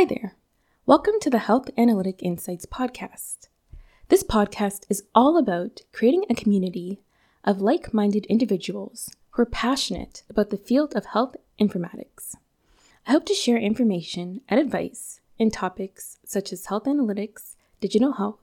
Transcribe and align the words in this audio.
Hi 0.00 0.06
there. 0.06 0.34
Welcome 0.86 1.20
to 1.20 1.28
the 1.28 1.40
Health 1.40 1.68
Analytic 1.76 2.22
Insights 2.22 2.64
podcast. 2.64 3.48
This 4.08 4.22
podcast 4.22 4.86
is 4.88 5.02
all 5.14 5.36
about 5.36 5.82
creating 5.92 6.24
a 6.30 6.34
community 6.34 7.02
of 7.44 7.60
like 7.60 7.92
minded 7.92 8.24
individuals 8.24 9.10
who 9.32 9.42
are 9.42 9.44
passionate 9.44 10.22
about 10.30 10.48
the 10.48 10.56
field 10.56 10.96
of 10.96 11.04
health 11.04 11.36
informatics. 11.60 12.34
I 13.06 13.12
hope 13.12 13.26
to 13.26 13.34
share 13.34 13.58
information 13.58 14.40
and 14.48 14.58
advice 14.58 15.20
in 15.38 15.50
topics 15.50 16.16
such 16.24 16.50
as 16.50 16.64
health 16.64 16.84
analytics, 16.84 17.56
digital 17.82 18.12
health, 18.12 18.40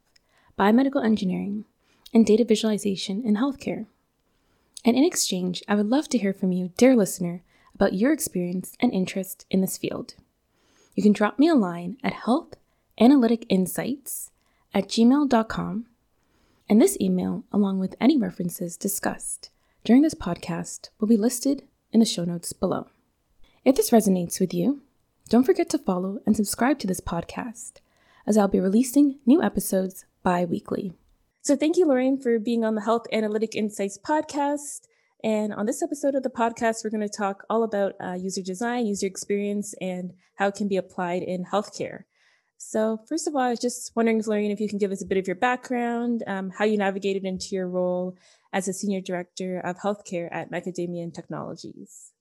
biomedical 0.60 1.03
engineering, 1.03 1.66
and 2.14 2.23
data 2.23 2.45
visualization 2.45 3.23
in 3.26 3.36
healthcare. 3.36 3.88
And 4.86 4.95
in 4.95 5.03
exchange, 5.03 5.64
I 5.67 5.73
would 5.73 5.89
love 5.89 6.08
to 6.09 6.20
hear 6.20 6.34
from 6.34 6.52
you, 6.52 6.70
dear 6.78 6.95
listener, 6.95 7.42
about 7.73 7.94
your 7.94 8.14
experience 8.14 8.76
and 8.80 8.94
interest 8.94 9.48
in 9.50 9.62
this 9.62 9.80
field. 9.80 10.14
You 10.98 11.04
can 11.04 11.14
drop 11.14 11.38
me 11.38 11.48
a 11.48 11.54
line 11.54 11.98
at 12.04 12.26
healthanalyticinsights 12.26 14.32
at 14.74 14.88
gmail.com, 14.88 15.86
and 16.68 16.82
this 16.82 16.98
email, 17.00 17.44
along 17.52 17.78
with 17.78 17.96
any 18.02 18.18
references 18.18 18.76
discussed 18.76 19.52
during 19.84 20.02
this 20.02 20.16
podcast, 20.16 20.90
will 21.00 21.08
be 21.08 21.16
listed 21.16 21.62
in 21.92 22.00
the 22.00 22.06
show 22.08 22.23
notes 22.23 22.52
below. 22.52 22.88
If 23.64 23.76
this 23.76 23.92
resonates 23.92 24.40
with 24.40 24.56
you, 24.56 24.82
don't 25.30 25.44
forget 25.44 25.70
to 25.70 25.78
follow 25.78 26.20
and 26.26 26.36
subscribe 26.36 26.80
to 26.80 26.88
this 26.88 27.00
podcast, 27.00 27.73
as 28.26 28.36
I'll 28.36 28.48
be 28.48 28.59
releasing 28.59 29.20
new 29.23 29.44
episodes 29.44 30.06
bi 30.23 30.45
weekly. 30.45 30.94
So, 31.44 31.56
thank 31.56 31.78
you, 31.78 31.86
Lorraine, 31.86 32.20
for 32.20 32.40
being 32.40 32.66
on 32.66 32.73
the 32.73 32.82
Health 32.82 33.06
Analytic 33.14 33.54
Insights 33.54 34.00
podcast. 34.00 34.88
And 35.23 35.54
on 35.54 35.66
this 35.66 35.82
episode 35.82 36.16
of 36.16 36.23
the 36.23 36.30
podcast, 36.30 36.84
we're 36.84 36.92
going 36.92 37.08
to 37.08 37.10
talk 37.10 37.44
all 37.50 37.64
about 37.64 37.94
uh, 38.00 38.14
user 38.14 38.42
design, 38.42 38.86
user 38.86 39.08
experience, 39.08 39.73
and 39.82 40.14
how 40.36 40.48
it 40.48 40.56
can 40.56 40.68
be 40.68 40.78
applied 40.78 41.23
in 41.23 41.46
healthcare. 41.46 42.04
So, 42.58 43.00
first 43.08 43.28
of 43.28 43.36
all, 43.36 43.42
I 43.42 43.50
was 43.50 43.60
just 43.60 43.92
wondering, 43.95 44.22
Lorraine, 44.26 44.52
if 44.52 44.60
you 44.60 44.70
can 44.70 44.78
give 44.78 44.92
us 44.92 45.04
a 45.04 45.08
bit 45.08 45.18
of 45.18 45.28
your 45.28 45.36
background, 45.36 46.23
um, 46.28 46.50
how 46.50 46.66
you 46.66 46.78
navigated 46.78 47.23
into 47.23 47.50
your 47.52 47.68
role 47.68 48.16
as 48.54 48.68
a 48.68 48.73
senior 48.73 49.02
director 49.02 49.60
of 49.60 49.78
healthcare 49.78 50.28
at 50.32 50.52
Macadamian 50.52 51.14
Technologies. 51.14 52.12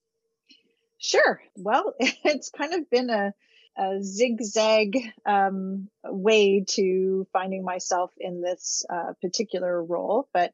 Sure. 0.97 1.41
Well, 1.55 1.93
it's 1.99 2.49
kind 2.49 2.73
of 2.73 2.89
been 2.89 3.09
a, 3.09 3.33
a 3.77 4.03
zigzag 4.03 4.97
um, 5.25 5.89
way 6.03 6.65
to 6.69 7.27
finding 7.33 7.63
myself 7.63 8.11
in 8.19 8.41
this 8.41 8.85
uh, 8.91 9.13
particular 9.21 9.83
role, 9.83 10.29
but 10.33 10.53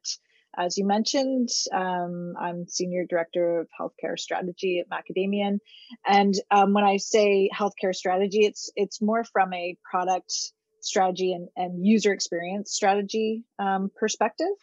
as 0.58 0.78
you 0.78 0.86
mentioned, 0.86 1.50
um, 1.74 2.36
I'm 2.40 2.68
Senior 2.68 3.06
Director 3.10 3.62
of 3.62 3.68
Healthcare 3.80 4.18
Strategy 4.18 4.80
at 4.80 4.90
Macadamian. 4.90 5.60
And 6.06 6.34
um, 6.52 6.74
when 6.74 6.84
I 6.84 6.98
say 6.98 7.50
healthcare 7.54 7.96
strategy, 7.96 8.46
it's 8.46 8.72
it's 8.76 9.02
more 9.02 9.24
from 9.24 9.54
a 9.54 9.78
product 9.90 10.34
strategy 10.82 11.34
and, 11.34 11.48
and 11.56 11.86
user 11.86 12.14
experience 12.14 12.72
strategy 12.72 13.44
um, 13.58 13.90
perspective. 13.96 14.56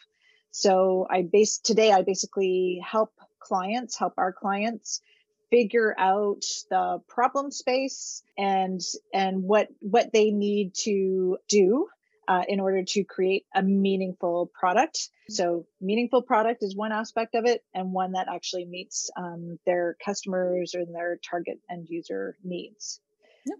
So 0.51 1.07
I 1.09 1.23
base 1.23 1.57
today 1.57 1.91
I 1.91 2.03
basically 2.03 2.81
help 2.85 3.11
clients, 3.39 3.97
help 3.97 4.13
our 4.17 4.31
clients 4.31 5.01
figure 5.49 5.93
out 5.97 6.43
the 6.69 7.01
problem 7.09 7.51
space 7.51 8.23
and 8.37 8.79
and 9.13 9.43
what 9.43 9.67
what 9.81 10.13
they 10.13 10.31
need 10.31 10.73
to 10.73 11.37
do 11.49 11.87
uh, 12.31 12.43
in 12.47 12.61
order 12.61 12.81
to 12.81 13.03
create 13.03 13.45
a 13.53 13.61
meaningful 13.61 14.49
product. 14.57 15.09
So, 15.27 15.65
meaningful 15.81 16.21
product 16.21 16.63
is 16.63 16.73
one 16.73 16.93
aspect 16.93 17.35
of 17.35 17.45
it, 17.45 17.61
and 17.73 17.91
one 17.91 18.13
that 18.13 18.27
actually 18.33 18.63
meets 18.63 19.11
um, 19.17 19.59
their 19.65 19.97
customers 20.05 20.73
or 20.73 20.85
their 20.85 21.19
target 21.29 21.59
end 21.69 21.87
user 21.89 22.37
needs. 22.41 23.01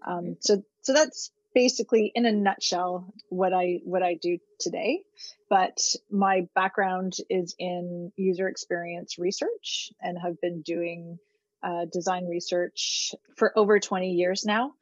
Um, 0.08 0.38
so, 0.40 0.64
so 0.84 0.94
that's 0.94 1.32
basically 1.54 2.14
in 2.16 2.26
a 2.26 2.32
nutshell 2.32 3.14
what 3.28 3.52
I 3.54 3.82
what 3.84 4.04
I 4.04 4.14
do 4.14 4.38
today. 4.58 5.02
But 5.50 5.78
my 6.10 6.48
background 6.56 7.18
is 7.30 7.54
in 7.60 8.14
user 8.16 8.48
experience 8.48 9.20
research 9.20 9.92
and 10.00 10.18
have 10.18 10.40
been 10.40 10.62
doing 10.62 11.20
uh, 11.62 11.88
design 11.92 12.26
research 12.26 13.16
for 13.36 13.52
over 13.60 13.82
20 13.82 14.12
years 14.12 14.46
now 14.46 14.76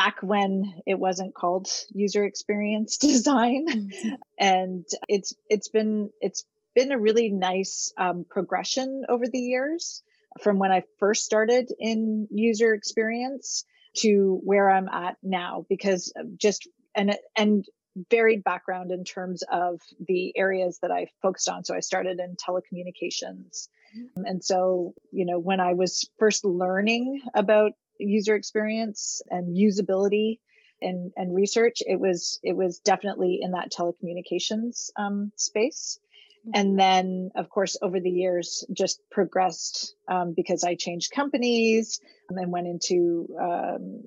back 0.00 0.22
when 0.22 0.80
it 0.86 0.98
wasn't 0.98 1.34
called 1.34 1.68
user 1.92 2.24
experience 2.24 2.96
design 3.08 3.66
mm-hmm. 3.68 4.14
and 4.38 4.86
it's 5.08 5.34
it's 5.50 5.68
been 5.68 6.08
it's 6.22 6.44
been 6.74 6.90
a 6.90 6.98
really 6.98 7.28
nice 7.28 7.92
um, 7.98 8.24
progression 8.30 9.04
over 9.10 9.26
the 9.26 9.38
years 9.38 10.02
from 10.40 10.58
when 10.58 10.72
i 10.72 10.82
first 10.98 11.26
started 11.26 11.70
in 11.78 12.26
user 12.30 12.72
experience 12.72 13.64
to 13.94 14.40
where 14.42 14.70
i'm 14.70 14.88
at 14.88 15.16
now 15.22 15.66
because 15.68 16.14
just 16.38 16.66
and 16.94 17.14
and 17.36 17.66
varied 18.08 18.42
background 18.42 18.92
in 18.92 19.04
terms 19.04 19.42
of 19.52 19.80
the 20.08 20.32
areas 20.34 20.78
that 20.80 20.90
i 20.90 21.08
focused 21.20 21.50
on 21.50 21.62
so 21.62 21.74
i 21.74 21.80
started 21.80 22.20
in 22.20 22.36
telecommunications 22.36 23.68
mm-hmm. 23.94 24.24
and 24.24 24.42
so 24.42 24.94
you 25.12 25.26
know 25.26 25.38
when 25.38 25.60
i 25.60 25.74
was 25.74 26.08
first 26.18 26.42
learning 26.42 27.20
about 27.34 27.72
user 28.00 28.34
experience 28.34 29.22
and 29.30 29.56
usability 29.56 30.38
and, 30.82 31.12
and 31.16 31.34
research, 31.34 31.82
it 31.86 32.00
was 32.00 32.40
it 32.42 32.56
was 32.56 32.78
definitely 32.78 33.40
in 33.42 33.52
that 33.52 33.72
telecommunications 33.72 34.90
um, 34.96 35.32
space. 35.36 35.98
Mm-hmm. 36.40 36.50
And 36.54 36.78
then, 36.78 37.30
of 37.34 37.50
course, 37.50 37.76
over 37.82 38.00
the 38.00 38.10
years, 38.10 38.64
just 38.72 39.00
progressed 39.10 39.94
um, 40.08 40.32
because 40.34 40.64
I 40.64 40.74
changed 40.74 41.12
companies 41.12 42.00
and 42.28 42.38
then 42.38 42.50
went 42.50 42.66
into 42.66 43.28
um, 43.38 44.04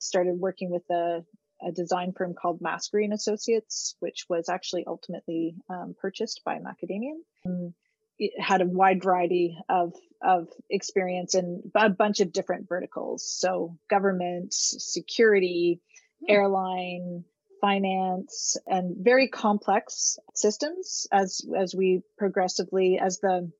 started 0.00 0.38
working 0.38 0.70
with 0.70 0.88
a, 0.90 1.22
a, 1.62 1.72
design 1.72 2.12
firm 2.16 2.32
called 2.32 2.62
Maskery 2.62 3.04
and 3.04 3.12
Associates, 3.12 3.94
which 4.00 4.24
was 4.28 4.48
actually 4.48 4.84
ultimately 4.86 5.54
um, 5.68 5.94
purchased 6.00 6.40
by 6.44 6.58
Macadamian. 6.58 7.20
Had 8.38 8.62
a 8.62 8.66
wide 8.66 9.02
variety 9.02 9.58
of 9.68 9.94
of 10.22 10.48
experience 10.70 11.34
in 11.34 11.70
a 11.74 11.90
bunch 11.90 12.20
of 12.20 12.32
different 12.32 12.68
verticals. 12.68 13.30
So 13.38 13.78
government 13.90 14.52
security 14.52 15.80
hmm. 16.20 16.32
airline 16.32 17.24
finance 17.60 18.56
and 18.66 18.96
very 18.98 19.28
complex 19.28 20.18
systems 20.34 21.06
as 21.12 21.40
as 21.58 21.74
we 21.74 22.02
progressively 22.18 22.98
as 22.98 23.18
the 23.20 23.50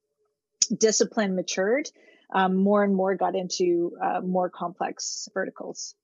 discipline 0.77 1.35
matured 1.35 1.89
um, 2.33 2.57
more 2.57 2.83
and 2.83 2.95
more 2.95 3.15
got 3.15 3.35
into 3.35 3.97
uh, 4.03 4.21
more 4.21 4.51
complex 4.51 5.29
verticals. 5.33 5.95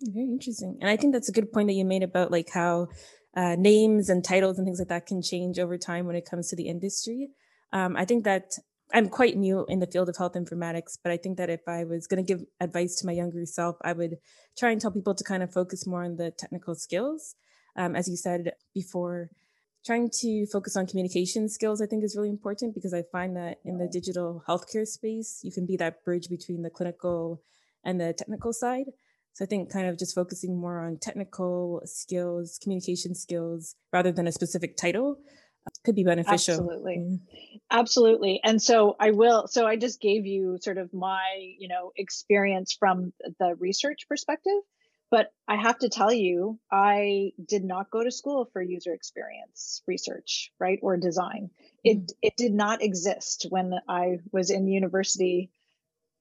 Very 0.00 0.26
interesting. 0.26 0.78
And 0.80 0.90
i 0.90 0.96
think 0.96 1.12
that's 1.12 1.28
a 1.28 1.32
good 1.32 1.52
point 1.52 1.68
that 1.68 1.74
you 1.74 1.84
made 1.84 2.02
about 2.02 2.30
like 2.30 2.50
how 2.52 2.88
uh, 3.36 3.56
names 3.58 4.08
and 4.08 4.24
titles 4.24 4.58
and 4.58 4.66
things 4.66 4.78
like 4.78 4.88
that 4.88 5.06
can 5.06 5.22
change 5.22 5.58
over 5.58 5.78
time 5.78 6.06
when 6.06 6.16
it 6.16 6.28
comes 6.28 6.48
to 6.48 6.56
the 6.56 6.68
industry 6.68 7.30
um, 7.72 7.96
I 7.96 8.04
think 8.04 8.24
that 8.24 8.52
I'm 8.92 9.08
quite 9.08 9.36
new 9.36 9.66
in 9.68 9.80
the 9.80 9.86
field 9.86 10.08
of 10.08 10.16
health 10.16 10.32
informatics, 10.32 10.96
but 11.02 11.12
I 11.12 11.18
think 11.18 11.36
that 11.36 11.50
if 11.50 11.60
I 11.68 11.84
was 11.84 12.06
going 12.06 12.24
to 12.24 12.26
give 12.26 12.44
advice 12.60 12.96
to 12.96 13.06
my 13.06 13.12
younger 13.12 13.44
self, 13.44 13.76
I 13.82 13.92
would 13.92 14.16
try 14.58 14.70
and 14.70 14.80
tell 14.80 14.90
people 14.90 15.14
to 15.14 15.24
kind 15.24 15.42
of 15.42 15.52
focus 15.52 15.86
more 15.86 16.04
on 16.04 16.16
the 16.16 16.30
technical 16.30 16.74
skills. 16.74 17.34
Um, 17.76 17.94
as 17.94 18.08
you 18.08 18.16
said 18.16 18.52
before, 18.74 19.30
trying 19.84 20.10
to 20.20 20.46
focus 20.46 20.76
on 20.76 20.86
communication 20.86 21.48
skills, 21.48 21.82
I 21.82 21.86
think, 21.86 22.02
is 22.02 22.16
really 22.16 22.30
important 22.30 22.74
because 22.74 22.94
I 22.94 23.04
find 23.12 23.36
that 23.36 23.58
in 23.64 23.78
the 23.78 23.88
digital 23.88 24.42
healthcare 24.48 24.86
space, 24.86 25.40
you 25.42 25.52
can 25.52 25.66
be 25.66 25.76
that 25.76 26.02
bridge 26.04 26.28
between 26.28 26.62
the 26.62 26.70
clinical 26.70 27.42
and 27.84 28.00
the 28.00 28.14
technical 28.14 28.52
side. 28.52 28.86
So 29.34 29.44
I 29.44 29.48
think 29.48 29.70
kind 29.70 29.86
of 29.86 29.98
just 29.98 30.14
focusing 30.14 30.58
more 30.58 30.80
on 30.80 30.96
technical 30.96 31.82
skills, 31.84 32.58
communication 32.60 33.14
skills, 33.14 33.76
rather 33.92 34.10
than 34.10 34.26
a 34.26 34.32
specific 34.32 34.76
title 34.76 35.18
could 35.84 35.94
be 35.94 36.04
beneficial. 36.04 36.54
Absolutely. 36.54 36.96
Mm. 36.96 37.20
Absolutely. 37.70 38.40
And 38.42 38.60
so 38.60 38.96
I 38.98 39.10
will 39.10 39.46
so 39.46 39.66
I 39.66 39.76
just 39.76 40.00
gave 40.00 40.26
you 40.26 40.58
sort 40.60 40.78
of 40.78 40.92
my, 40.92 41.54
you 41.58 41.68
know, 41.68 41.92
experience 41.96 42.76
from 42.78 43.12
the 43.38 43.54
research 43.58 44.06
perspective, 44.08 44.60
but 45.10 45.32
I 45.46 45.56
have 45.56 45.78
to 45.80 45.88
tell 45.88 46.12
you 46.12 46.58
I 46.70 47.32
did 47.46 47.64
not 47.64 47.90
go 47.90 48.02
to 48.02 48.10
school 48.10 48.48
for 48.52 48.62
user 48.62 48.94
experience 48.94 49.82
research, 49.86 50.50
right? 50.58 50.78
Or 50.82 50.96
design. 50.96 51.50
Mm. 51.50 51.70
It 51.84 52.12
it 52.22 52.36
did 52.36 52.52
not 52.52 52.82
exist 52.82 53.46
when 53.50 53.74
I 53.88 54.18
was 54.32 54.50
in 54.50 54.66
university 54.66 55.50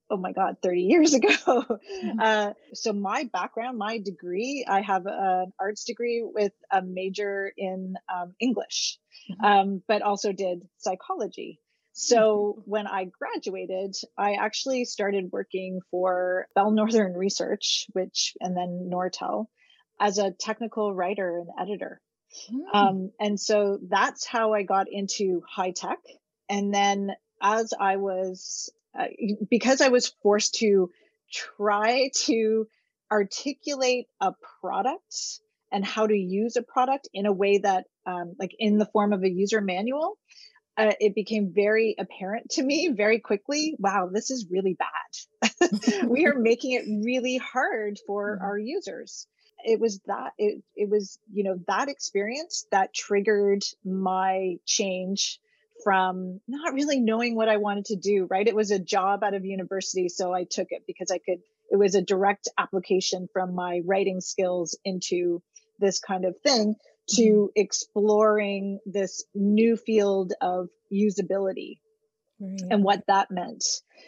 oh 0.09 0.18
my 0.18 0.31
god 0.31 0.57
30 0.62 0.81
years 0.81 1.13
ago 1.15 1.27
mm-hmm. 1.48 2.19
uh, 2.19 2.54
so 2.74 2.94
my 2.94 3.30
background 3.31 3.77
my 3.77 4.00
degree 4.00 4.65
i 4.68 4.81
have 4.81 5.06
an 5.06 5.51
arts 5.59 5.83
degree 5.86 6.24
with 6.24 6.54
a 6.71 6.81
major 6.81 7.51
in 7.57 7.95
um, 8.13 8.33
english 8.39 8.98
mm-hmm. 9.31 9.45
um, 9.45 9.83
but 9.88 10.01
also 10.01 10.31
did 10.31 10.68
psychology 10.77 11.59
so 11.94 12.56
mm-hmm. 12.59 12.69
when 12.69 12.88
i 12.88 13.06
graduated 13.06 13.95
i 14.18 14.33
actually 14.33 14.86
started 14.86 15.31
working 15.31 15.80
for 15.92 16.48
bell 16.56 16.71
northern 16.71 17.13
research 17.13 17.88
which 17.94 18.33
and 18.39 18.56
then 18.56 18.89
nortel 18.92 19.48
as 20.00 20.18
a 20.19 20.31
technical 20.31 20.94
writer 20.94 21.39
and 21.39 21.50
editor 21.59 22.00
mm. 22.51 22.75
um, 22.75 23.12
and 23.19 23.39
so 23.39 23.80
that's 23.89 24.25
how 24.25 24.54
i 24.54 24.62
got 24.62 24.88
into 24.92 25.42
high 25.50 25.71
tech 25.71 25.98
and 26.50 26.74
then 26.74 27.12
as 27.42 27.74
I 27.80 27.98
was 27.98 28.69
uh, 28.97 29.05
because 29.49 29.81
I 29.81 29.89
was 29.89 30.13
forced 30.23 30.55
to 30.55 30.91
try 31.31 32.09
to 32.25 32.67
articulate 33.11 34.07
a 34.19 34.33
product 34.61 35.39
and 35.71 35.85
how 35.85 36.07
to 36.07 36.15
use 36.15 36.55
a 36.55 36.61
product 36.61 37.09
in 37.13 37.25
a 37.25 37.33
way 37.33 37.59
that 37.59 37.85
um, 38.05 38.35
like 38.39 38.55
in 38.57 38.77
the 38.77 38.85
form 38.85 39.13
of 39.13 39.23
a 39.23 39.29
user 39.29 39.61
manual 39.61 40.17
uh, 40.77 40.94
it 40.99 41.15
became 41.15 41.51
very 41.53 41.95
apparent 41.97 42.49
to 42.51 42.63
me 42.63 42.89
very 42.89 43.19
quickly 43.19 43.75
wow 43.79 44.09
this 44.11 44.29
is 44.31 44.47
really 44.49 44.77
bad 44.77 46.03
we 46.07 46.25
are 46.25 46.38
making 46.38 46.71
it 46.73 46.85
really 47.05 47.38
hard 47.38 47.99
for 48.05 48.35
mm-hmm. 48.35 48.45
our 48.45 48.57
users 48.57 49.27
it 49.63 49.79
was 49.79 49.99
that 50.05 50.31
it, 50.38 50.61
it 50.75 50.89
was 50.89 51.19
you 51.31 51.44
know 51.44 51.59
that 51.67 51.89
experience 51.89 52.65
that 52.71 52.94
triggered 52.94 53.63
my 53.83 54.55
change 54.65 55.39
from 55.83 56.39
not 56.47 56.74
really 56.74 57.00
knowing 57.00 57.35
what 57.35 57.50
i 57.50 57.57
wanted 57.57 57.85
to 57.85 57.95
do 57.95 58.27
right 58.29 58.47
it 58.47 58.56
was 58.56 58.71
a 58.71 58.79
job 58.79 59.24
out 59.24 59.33
of 59.33 59.45
university 59.45 60.09
so 60.09 60.33
i 60.33 60.44
took 60.44 60.68
it 60.71 60.83
because 60.88 61.12
i 61.12 61.18
could 61.18 61.39
it 61.69 61.77
was 61.77 61.95
a 61.95 62.01
direct 62.01 62.47
application 62.57 63.27
from 63.31 63.53
my 63.53 63.81
writing 63.85 64.21
skills 64.21 64.77
into 64.85 65.41
this 65.79 66.00
kind 66.00 66.25
of 66.25 66.35
thing 66.39 66.75
to 67.09 67.21
mm-hmm. 67.21 67.45
exploring 67.56 68.79
this 68.85 69.24
new 69.33 69.77
field 69.77 70.33
of 70.41 70.69
usability 70.91 71.80
right. 72.39 72.62
and 72.69 72.83
what 72.83 73.03
that 73.07 73.31
meant. 73.31 73.63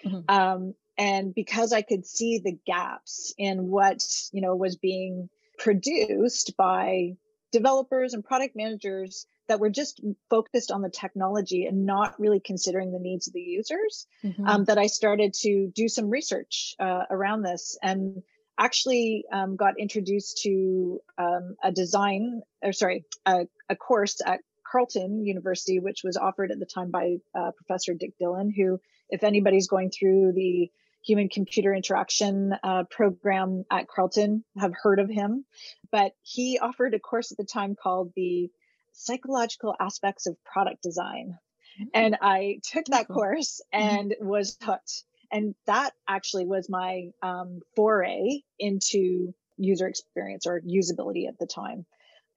Mm-hmm. 0.05 0.19
Um, 0.27 0.73
and 0.97 1.33
because 1.33 1.71
I 1.71 1.81
could 1.81 2.05
see 2.05 2.41
the 2.43 2.57
gaps 2.65 3.33
in 3.37 3.67
what 3.67 4.03
you 4.33 4.41
know 4.41 4.55
was 4.55 4.75
being 4.75 5.29
produced 5.57 6.55
by 6.57 7.15
developers 7.51 8.13
and 8.13 8.23
product 8.23 8.55
managers 8.55 9.25
that 9.49 9.59
were 9.59 9.69
just 9.69 9.99
focused 10.29 10.71
on 10.71 10.81
the 10.81 10.89
technology 10.89 11.65
and 11.65 11.85
not 11.85 12.17
really 12.19 12.39
considering 12.39 12.91
the 12.91 12.99
needs 12.99 13.27
of 13.27 13.33
the 13.33 13.41
users, 13.41 14.07
mm-hmm. 14.23 14.47
um, 14.47 14.63
that 14.65 14.77
I 14.77 14.87
started 14.87 15.33
to 15.41 15.71
do 15.75 15.89
some 15.89 16.09
research 16.09 16.75
uh, 16.79 17.03
around 17.09 17.41
this 17.41 17.77
and 17.81 18.21
actually 18.57 19.25
um, 19.31 19.55
got 19.55 19.79
introduced 19.79 20.41
to 20.43 21.01
um, 21.17 21.55
a 21.63 21.71
design, 21.71 22.41
or 22.61 22.73
sorry, 22.73 23.05
a, 23.25 23.47
a, 23.69 23.75
course 23.75 24.21
at 24.23 24.41
Carleton 24.69 25.25
University, 25.25 25.79
which 25.79 26.01
was 26.03 26.15
offered 26.15 26.51
at 26.51 26.59
the 26.59 26.65
time 26.65 26.91
by 26.91 27.17
uh, 27.33 27.51
Professor 27.51 27.93
Dick 27.93 28.13
Dillon, 28.19 28.53
who, 28.55 28.79
if 29.09 29.23
anybody's 29.23 29.67
going 29.67 29.89
through 29.89 30.33
the 30.33 30.69
human 31.03 31.29
computer 31.29 31.73
interaction 31.73 32.53
uh, 32.63 32.83
program 32.91 33.63
at 33.71 33.87
Carleton, 33.87 34.43
have 34.57 34.73
heard 34.79 34.99
of 34.99 35.09
him. 35.09 35.45
But 35.91 36.11
he 36.21 36.59
offered 36.59 36.93
a 36.93 36.99
course 36.99 37.31
at 37.31 37.37
the 37.37 37.45
time 37.45 37.75
called 37.81 38.11
the 38.15 38.51
Psychological 38.99 39.75
Aspects 39.79 40.27
of 40.27 40.41
Product 40.43 40.81
Design. 40.81 41.37
Mm-hmm. 41.79 41.89
And 41.93 42.17
I 42.21 42.59
took 42.63 42.85
that 42.85 43.07
course 43.07 43.61
mm-hmm. 43.73 43.87
and 43.87 44.15
was 44.21 44.57
hooked 44.61 45.03
and 45.31 45.55
that 45.65 45.93
actually 46.07 46.45
was 46.45 46.69
my 46.69 47.11
um, 47.21 47.61
foray 47.75 48.41
into 48.57 49.33
user 49.57 49.87
experience 49.87 50.47
or 50.47 50.61
usability 50.61 51.27
at 51.27 51.37
the 51.37 51.45
time. 51.45 51.85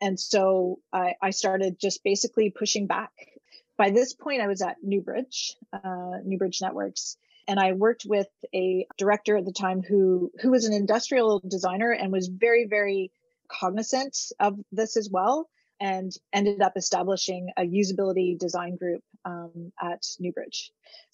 And 0.01 0.19
so 0.19 0.81
I, 0.93 1.15
I, 1.23 1.31
started 1.31 1.79
just 1.81 2.03
basically 2.03 2.51
pushing 2.51 2.87
back. 2.87 3.13
By 3.77 3.91
this 3.91 4.13
point, 4.13 4.43
I 4.43 4.49
was 4.49 4.61
at 4.61 4.77
Newbridge, 4.83 5.57
uh, 5.73 6.19
Newbridge 6.25 6.61
Networks, 6.61 7.17
and 7.47 7.61
I 7.61 7.73
worked 7.73 8.05
with 8.05 8.29
a 8.53 8.87
director 8.99 9.37
at 9.37 9.45
the 9.45 9.53
time 9.53 9.83
who 9.83 10.33
who 10.41 10.51
was 10.51 10.65
an 10.65 10.73
industrial 10.73 11.41
designer 11.47 11.93
and 11.93 12.13
was 12.13 12.27
very 12.29 12.67
very 12.67 13.13
cognizant 13.49 14.17
of 14.41 14.59
this 14.73 14.97
as 14.97 15.09
well, 15.09 15.49
and 15.83 16.13
ended 16.33 16.63
up 16.63 16.75
establishing 16.77 17.51
a 17.59 17.63
usability 17.63 18.39
design 18.39 18.77
group 18.77 19.03
um, 19.25 19.73
at 19.83 20.03
Newbridge 20.19 20.71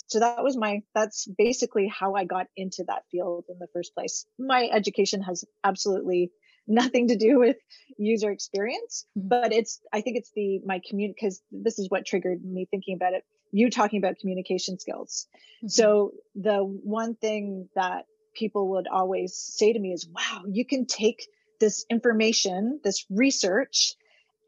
so 0.09 0.21
that 0.21 0.43
was 0.43 0.57
my 0.57 0.83
that's 0.95 1.27
basically 1.39 1.87
how 1.87 2.15
i 2.15 2.25
got 2.25 2.47
into 2.57 2.85
that 2.89 3.05
field 3.11 3.45
in 3.49 3.59
the 3.59 3.69
first 3.73 3.95
place 3.95 4.27
my 4.39 4.69
education 4.73 5.23
has 5.23 5.45
absolutely 5.63 6.33
nothing 6.71 7.09
to 7.09 7.17
do 7.17 7.39
with 7.39 7.57
user 7.97 8.31
experience 8.31 9.07
mm-hmm. 9.17 9.29
but 9.29 9.53
it's 9.53 9.81
i 9.93 10.01
think 10.01 10.17
it's 10.17 10.31
the 10.35 10.61
my 10.67 10.81
community 10.87 11.15
because 11.19 11.41
this 11.53 11.79
is 11.79 11.89
what 11.89 12.05
triggered 12.05 12.45
me 12.45 12.67
thinking 12.71 12.95
about 12.95 13.15
it 13.15 13.25
you 13.53 13.71
talking 13.71 13.99
about 13.99 14.19
communication 14.19 14.79
skills 14.79 15.27
mm-hmm. 15.59 15.69
so 15.69 16.13
the 16.35 16.59
one 16.59 17.15
thing 17.15 17.69
that 17.75 18.05
people 18.35 18.69
would 18.71 18.87
always 18.87 19.35
say 19.35 19.73
to 19.73 19.79
me 19.79 19.93
is 19.93 20.07
wow 20.09 20.43
you 20.47 20.65
can 20.67 20.85
take 20.85 21.27
this 21.59 21.87
information 21.91 22.81
this 22.85 23.07
research 23.11 23.95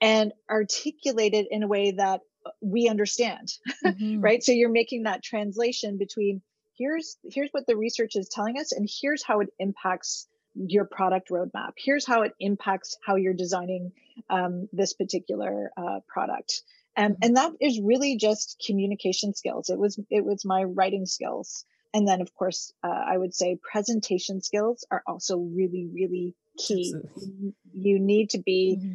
and 0.01 0.33
articulate 0.51 1.35
it 1.35 1.47
in 1.51 1.63
a 1.63 1.69
way 1.69 1.93
that 1.93 2.21
we 2.61 2.89
understand 2.89 3.53
mm-hmm. 3.85 4.21
right 4.21 4.43
so 4.43 4.53
you're 4.53 4.71
making 4.71 5.05
that 5.05 5.23
translation 5.23 5.99
between 5.99 6.43
here's 6.77 7.17
here's 7.31 7.51
what 7.53 7.67
the 7.67 7.77
research 7.77 8.17
is 8.17 8.29
telling 8.29 8.59
us 8.59 8.73
and 8.73 8.89
here's 9.01 9.23
how 9.23 9.41
it 9.41 9.49
impacts 9.59 10.27
your 10.55 10.85
product 10.85 11.31
roadmap 11.31 11.73
here's 11.77 12.07
how 12.07 12.23
it 12.23 12.33
impacts 12.41 12.97
how 13.07 13.17
you're 13.17 13.35
designing 13.35 13.93
um, 14.31 14.69
this 14.73 14.95
particular 14.95 15.71
uh, 15.77 16.01
product 16.09 16.63
and 16.97 17.15
mm-hmm. 17.15 17.25
and 17.25 17.37
that 17.37 17.53
is 17.61 17.81
really 17.81 18.17
just 18.17 18.63
communication 18.67 19.35
skills 19.35 19.69
it 19.69 19.79
was 19.79 19.99
it 20.11 20.25
was 20.25 20.45
my 20.45 20.65
writing 20.65 21.07
skills 21.07 21.65
and 21.93 22.09
then 22.09 22.21
of 22.21 22.35
course 22.35 22.73
uh, 22.83 22.89
i 22.89 23.17
would 23.17 23.35
say 23.35 23.59
presentation 23.71 24.41
skills 24.41 24.85
are 24.91 25.03
also 25.07 25.37
really 25.37 25.89
really 25.93 26.35
key 26.59 26.95
Absolutely. 26.97 27.55
you 27.75 27.99
need 28.01 28.31
to 28.31 28.39
be 28.39 28.79
mm-hmm. 28.79 28.95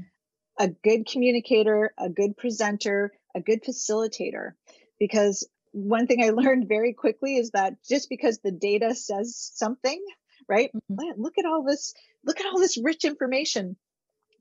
A 0.60 0.68
good 0.68 1.06
communicator 1.06 1.94
a 1.98 2.10
good 2.10 2.38
presenter 2.38 3.12
a 3.36 3.42
good 3.42 3.64
facilitator 3.64 4.52
because 5.00 5.48
one 5.76 6.08
thing 6.08 6.24
I 6.24 6.30
learned 6.32 6.68
very 6.68 6.94
quickly 6.94 7.36
is 7.36 7.52
that 7.52 7.76
just 7.88 8.10
because 8.10 8.40
the 8.40 8.52
data 8.52 8.96
says 8.96 9.52
something, 9.54 10.02
right? 10.48 10.72
Mm-hmm. 10.74 11.22
Look 11.22 11.38
at 11.38 11.46
all 11.46 11.64
this, 11.64 11.94
look 12.24 12.40
at 12.40 12.46
all 12.46 12.60
this 12.60 12.78
rich 12.82 13.04
information 13.04 13.76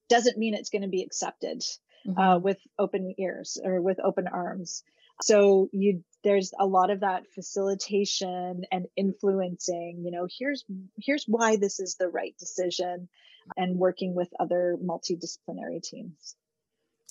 doesn't 0.08 0.38
mean 0.38 0.54
it's 0.54 0.70
going 0.70 0.82
to 0.82 0.88
be 0.88 1.02
accepted 1.02 1.62
mm-hmm. 2.06 2.18
uh, 2.18 2.38
with 2.38 2.58
open 2.78 3.14
ears 3.18 3.58
or 3.62 3.80
with 3.82 3.98
open 4.00 4.28
arms. 4.28 4.84
So 5.22 5.68
you 5.72 6.02
there's 6.24 6.52
a 6.58 6.66
lot 6.66 6.90
of 6.90 7.00
that 7.00 7.22
facilitation 7.34 8.62
and 8.72 8.86
influencing, 8.96 10.02
you 10.04 10.10
know, 10.10 10.26
here's 10.38 10.64
here's 10.98 11.24
why 11.28 11.56
this 11.56 11.78
is 11.78 11.94
the 11.94 12.08
right 12.08 12.34
decision 12.38 13.08
and 13.56 13.78
working 13.78 14.14
with 14.14 14.28
other 14.40 14.76
multidisciplinary 14.82 15.82
teams. 15.82 16.36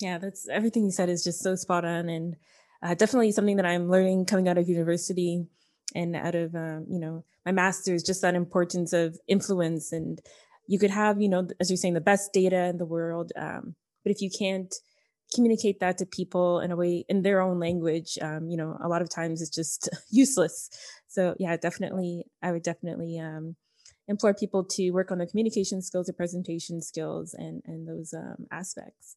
Yeah, 0.00 0.18
that's 0.18 0.48
everything 0.48 0.84
you 0.84 0.90
said 0.90 1.08
is 1.08 1.22
just 1.22 1.40
so 1.40 1.54
spot 1.54 1.84
on, 1.84 2.08
and 2.08 2.36
uh, 2.82 2.94
definitely 2.94 3.32
something 3.32 3.56
that 3.56 3.66
I'm 3.66 3.90
learning 3.90 4.26
coming 4.26 4.48
out 4.48 4.58
of 4.58 4.68
university 4.68 5.46
and 5.94 6.16
out 6.16 6.34
of 6.34 6.54
um, 6.54 6.86
you 6.88 6.98
know 6.98 7.24
my 7.46 7.52
master's. 7.52 8.02
Just 8.02 8.22
that 8.22 8.34
importance 8.34 8.92
of 8.92 9.18
influence, 9.28 9.92
and 9.92 10.20
you 10.66 10.78
could 10.78 10.90
have 10.90 11.20
you 11.20 11.28
know 11.28 11.46
as 11.60 11.70
you're 11.70 11.76
saying 11.76 11.94
the 11.94 12.00
best 12.00 12.32
data 12.32 12.64
in 12.64 12.78
the 12.78 12.84
world, 12.84 13.32
um, 13.36 13.76
but 14.02 14.10
if 14.10 14.20
you 14.20 14.30
can't 14.36 14.74
communicate 15.34 15.80
that 15.80 15.98
to 15.98 16.06
people 16.06 16.60
in 16.60 16.70
a 16.70 16.76
way 16.76 17.04
in 17.08 17.22
their 17.22 17.40
own 17.40 17.60
language, 17.60 18.18
um, 18.20 18.48
you 18.48 18.56
know 18.56 18.76
a 18.82 18.88
lot 18.88 19.02
of 19.02 19.08
times 19.08 19.40
it's 19.40 19.54
just 19.54 19.88
useless. 20.10 20.68
So 21.06 21.36
yeah, 21.38 21.56
definitely, 21.56 22.24
I 22.42 22.50
would 22.50 22.64
definitely 22.64 23.20
um, 23.20 23.54
implore 24.08 24.34
people 24.34 24.64
to 24.64 24.90
work 24.90 25.10
on 25.10 25.18
their 25.18 25.26
communication 25.26 25.82
skills, 25.82 26.06
their 26.06 26.14
presentation 26.14 26.80
skills, 26.80 27.34
and 27.34 27.62
and 27.66 27.88
those 27.88 28.12
um, 28.14 28.46
aspects. 28.50 29.16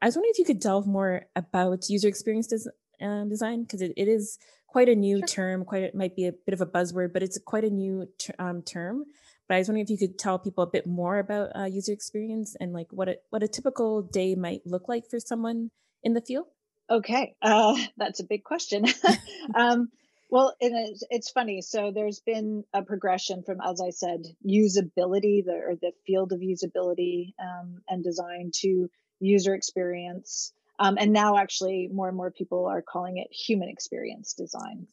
I 0.00 0.06
was 0.06 0.16
wondering 0.16 0.32
if 0.32 0.38
you 0.38 0.44
could 0.44 0.60
delve 0.60 0.86
more 0.86 1.26
about 1.36 1.88
user 1.88 2.08
experience 2.08 2.48
des- 2.48 3.04
um, 3.04 3.28
design 3.28 3.62
because 3.62 3.82
it, 3.82 3.92
it 3.96 4.08
is 4.08 4.38
quite 4.66 4.88
a 4.88 4.94
new 4.94 5.18
sure. 5.18 5.26
term. 5.26 5.64
Quite 5.64 5.82
it 5.84 5.94
might 5.94 6.16
be 6.16 6.26
a 6.26 6.32
bit 6.32 6.54
of 6.54 6.60
a 6.60 6.66
buzzword, 6.66 7.12
but 7.12 7.22
it's 7.22 7.38
quite 7.38 7.64
a 7.64 7.70
new 7.70 8.08
ter- 8.18 8.34
um, 8.38 8.62
term. 8.62 9.04
But 9.48 9.56
I 9.56 9.58
was 9.58 9.68
wondering 9.68 9.84
if 9.84 9.90
you 9.90 9.98
could 9.98 10.18
tell 10.18 10.38
people 10.38 10.64
a 10.64 10.70
bit 10.70 10.86
more 10.86 11.18
about 11.18 11.54
uh, 11.54 11.64
user 11.64 11.92
experience 11.92 12.56
and 12.58 12.72
like 12.72 12.88
what 12.90 13.08
a, 13.08 13.18
what 13.30 13.42
a 13.42 13.48
typical 13.48 14.02
day 14.02 14.34
might 14.34 14.62
look 14.64 14.88
like 14.88 15.04
for 15.10 15.20
someone 15.20 15.70
in 16.02 16.14
the 16.14 16.20
field. 16.20 16.46
Okay, 16.90 17.36
uh, 17.42 17.76
that's 17.96 18.20
a 18.20 18.24
big 18.24 18.44
question. 18.44 18.86
um, 19.54 19.90
well, 20.32 20.54
it's, 20.60 21.04
it's 21.10 21.30
funny. 21.30 21.60
So 21.60 21.90
there's 21.94 22.20
been 22.20 22.64
a 22.72 22.80
progression 22.80 23.42
from, 23.42 23.58
as 23.60 23.82
I 23.82 23.90
said, 23.90 24.22
usability, 24.42 25.44
the, 25.44 25.60
or 25.62 25.74
the 25.78 25.92
field 26.06 26.32
of 26.32 26.40
usability 26.40 27.34
um, 27.38 27.82
and 27.86 28.02
design 28.02 28.50
to 28.60 28.88
user 29.20 29.54
experience. 29.54 30.54
Um, 30.78 30.96
and 30.98 31.12
now, 31.12 31.36
actually, 31.36 31.90
more 31.92 32.08
and 32.08 32.16
more 32.16 32.30
people 32.30 32.64
are 32.64 32.80
calling 32.80 33.18
it 33.18 33.28
human 33.30 33.68
experience 33.68 34.32
design, 34.32 34.86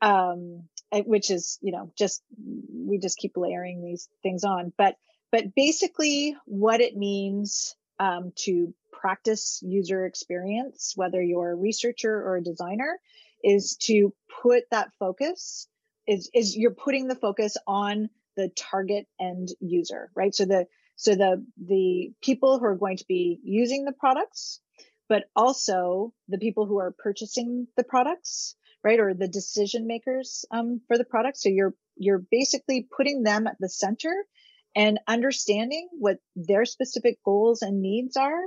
um, 0.00 0.62
which 0.90 1.30
is, 1.30 1.58
you 1.60 1.72
know, 1.72 1.92
just 1.98 2.22
we 2.74 2.96
just 2.96 3.18
keep 3.18 3.36
layering 3.36 3.84
these 3.84 4.08
things 4.22 4.44
on. 4.44 4.72
But 4.78 4.96
but 5.30 5.54
basically, 5.54 6.38
what 6.46 6.80
it 6.80 6.96
means 6.96 7.76
um, 7.98 8.32
to 8.46 8.72
practice 8.90 9.62
user 9.62 10.06
experience, 10.06 10.94
whether 10.96 11.22
you're 11.22 11.52
a 11.52 11.54
researcher 11.54 12.14
or 12.14 12.36
a 12.36 12.42
designer, 12.42 12.98
is 13.42 13.76
to 13.82 14.12
put 14.42 14.64
that 14.70 14.90
focus 14.98 15.68
is 16.06 16.30
is 16.34 16.56
you're 16.56 16.74
putting 16.74 17.06
the 17.06 17.14
focus 17.14 17.56
on 17.66 18.08
the 18.36 18.50
target 18.56 19.06
end 19.20 19.48
user, 19.60 20.10
right? 20.14 20.34
So 20.34 20.44
the 20.44 20.66
so 20.96 21.14
the 21.14 21.44
the 21.56 22.12
people 22.22 22.58
who 22.58 22.66
are 22.66 22.76
going 22.76 22.98
to 22.98 23.04
be 23.06 23.40
using 23.42 23.84
the 23.84 23.92
products, 23.92 24.60
but 25.08 25.24
also 25.34 26.12
the 26.28 26.38
people 26.38 26.66
who 26.66 26.78
are 26.78 26.94
purchasing 26.98 27.66
the 27.76 27.84
products, 27.84 28.56
right, 28.84 29.00
or 29.00 29.14
the 29.14 29.28
decision 29.28 29.86
makers 29.86 30.44
um, 30.50 30.80
for 30.88 30.98
the 30.98 31.04
product. 31.04 31.38
So 31.38 31.48
you're 31.48 31.74
you're 31.96 32.22
basically 32.30 32.88
putting 32.96 33.22
them 33.22 33.46
at 33.46 33.56
the 33.60 33.68
center 33.68 34.14
and 34.76 35.00
understanding 35.06 35.88
what 35.92 36.18
their 36.36 36.64
specific 36.64 37.18
goals 37.24 37.62
and 37.62 37.82
needs 37.82 38.16
are 38.16 38.42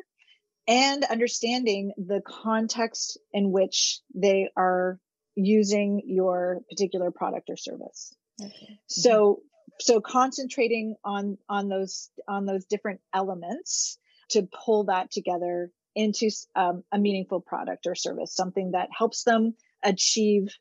and 0.67 1.03
understanding 1.03 1.93
the 1.97 2.21
context 2.25 3.19
in 3.33 3.51
which 3.51 3.99
they 4.15 4.49
are 4.55 4.99
using 5.35 6.01
your 6.05 6.61
particular 6.69 7.11
product 7.11 7.49
or 7.49 7.57
service. 7.57 8.15
Okay. 8.41 8.79
So 8.87 9.41
so 9.79 10.01
concentrating 10.01 10.95
on 11.03 11.37
on 11.49 11.69
those 11.69 12.09
on 12.27 12.45
those 12.45 12.65
different 12.65 13.01
elements 13.13 13.97
to 14.29 14.47
pull 14.65 14.85
that 14.85 15.11
together 15.11 15.71
into 15.95 16.29
um, 16.55 16.83
a 16.91 16.97
meaningful 16.97 17.41
product 17.41 17.85
or 17.85 17.93
service, 17.93 18.35
something 18.35 18.71
that 18.71 18.89
helps 18.97 19.23
them 19.23 19.53
achieve 19.83 20.55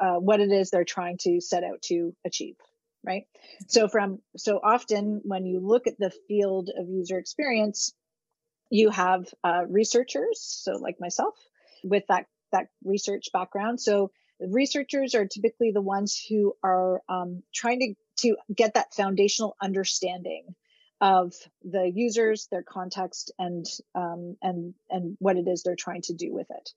uh, 0.00 0.14
what 0.14 0.40
it 0.40 0.50
is 0.50 0.70
they're 0.70 0.84
trying 0.84 1.18
to 1.18 1.40
set 1.40 1.62
out 1.62 1.82
to 1.82 2.14
achieve 2.24 2.56
right 3.04 3.24
so 3.68 3.86
from 3.86 4.18
so 4.36 4.58
often 4.62 5.20
when 5.24 5.44
you 5.44 5.60
look 5.60 5.86
at 5.86 5.98
the 5.98 6.10
field 6.26 6.70
of 6.76 6.88
user 6.88 7.18
experience 7.18 7.92
you 8.70 8.90
have 8.90 9.26
uh, 9.44 9.62
researchers 9.68 10.40
so 10.40 10.72
like 10.72 11.00
myself 11.00 11.34
with 11.84 12.04
that 12.08 12.26
that 12.52 12.68
research 12.84 13.28
background 13.32 13.80
so 13.80 14.10
researchers 14.40 15.14
are 15.14 15.26
typically 15.26 15.70
the 15.72 15.80
ones 15.80 16.22
who 16.28 16.54
are 16.62 17.00
um, 17.08 17.42
trying 17.54 17.80
to 17.80 17.94
to 18.16 18.36
get 18.54 18.74
that 18.74 18.94
foundational 18.94 19.56
understanding 19.62 20.54
of 21.00 21.34
the 21.62 21.90
users, 21.94 22.48
their 22.50 22.62
context, 22.62 23.30
and 23.38 23.66
um, 23.94 24.36
and 24.42 24.74
and 24.88 25.16
what 25.20 25.36
it 25.36 25.46
is 25.46 25.62
they're 25.62 25.76
trying 25.76 26.02
to 26.02 26.14
do 26.14 26.32
with 26.32 26.46
it. 26.50 26.70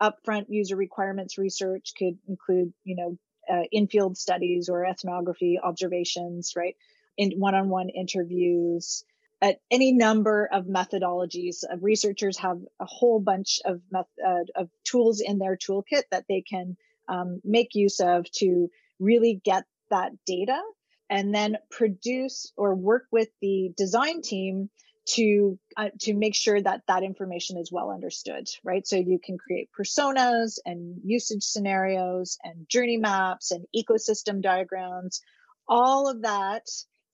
Upfront 0.00 0.46
user 0.48 0.76
requirements 0.76 1.38
research 1.38 1.92
could 1.98 2.18
include, 2.28 2.72
you 2.84 2.96
know, 2.96 3.18
uh, 3.50 3.64
in-field 3.72 4.16
studies 4.16 4.68
or 4.68 4.84
ethnography 4.84 5.58
observations, 5.62 6.52
right? 6.54 6.76
In 7.16 7.32
one-on-one 7.38 7.88
interviews, 7.88 9.04
at 9.42 9.60
any 9.70 9.92
number 9.92 10.48
of 10.50 10.66
methodologies. 10.66 11.64
Uh, 11.70 11.76
researchers 11.78 12.38
have 12.38 12.58
a 12.80 12.86
whole 12.86 13.20
bunch 13.20 13.60
of 13.64 13.80
meth- 13.90 14.06
uh, 14.24 14.44
of 14.54 14.70
tools 14.84 15.20
in 15.20 15.38
their 15.38 15.56
toolkit 15.56 16.02
that 16.10 16.24
they 16.28 16.40
can 16.42 16.76
um, 17.08 17.40
make 17.44 17.74
use 17.74 18.00
of 18.00 18.30
to 18.32 18.68
really 18.98 19.40
get 19.44 19.64
that 19.90 20.12
data 20.26 20.60
and 21.08 21.34
then 21.34 21.56
produce 21.70 22.52
or 22.56 22.74
work 22.74 23.04
with 23.12 23.28
the 23.40 23.72
design 23.76 24.22
team 24.22 24.70
to 25.06 25.56
uh, 25.76 25.90
to 26.00 26.14
make 26.14 26.34
sure 26.34 26.60
that 26.60 26.82
that 26.88 27.04
information 27.04 27.58
is 27.58 27.70
well 27.70 27.90
understood 27.90 28.48
right 28.64 28.88
so 28.88 28.96
you 28.96 29.20
can 29.22 29.38
create 29.38 29.68
personas 29.78 30.58
and 30.64 31.00
usage 31.04 31.44
scenarios 31.44 32.38
and 32.42 32.68
journey 32.68 32.96
maps 32.96 33.52
and 33.52 33.64
ecosystem 33.76 34.42
diagrams 34.42 35.20
all 35.68 36.08
of 36.08 36.22
that 36.22 36.66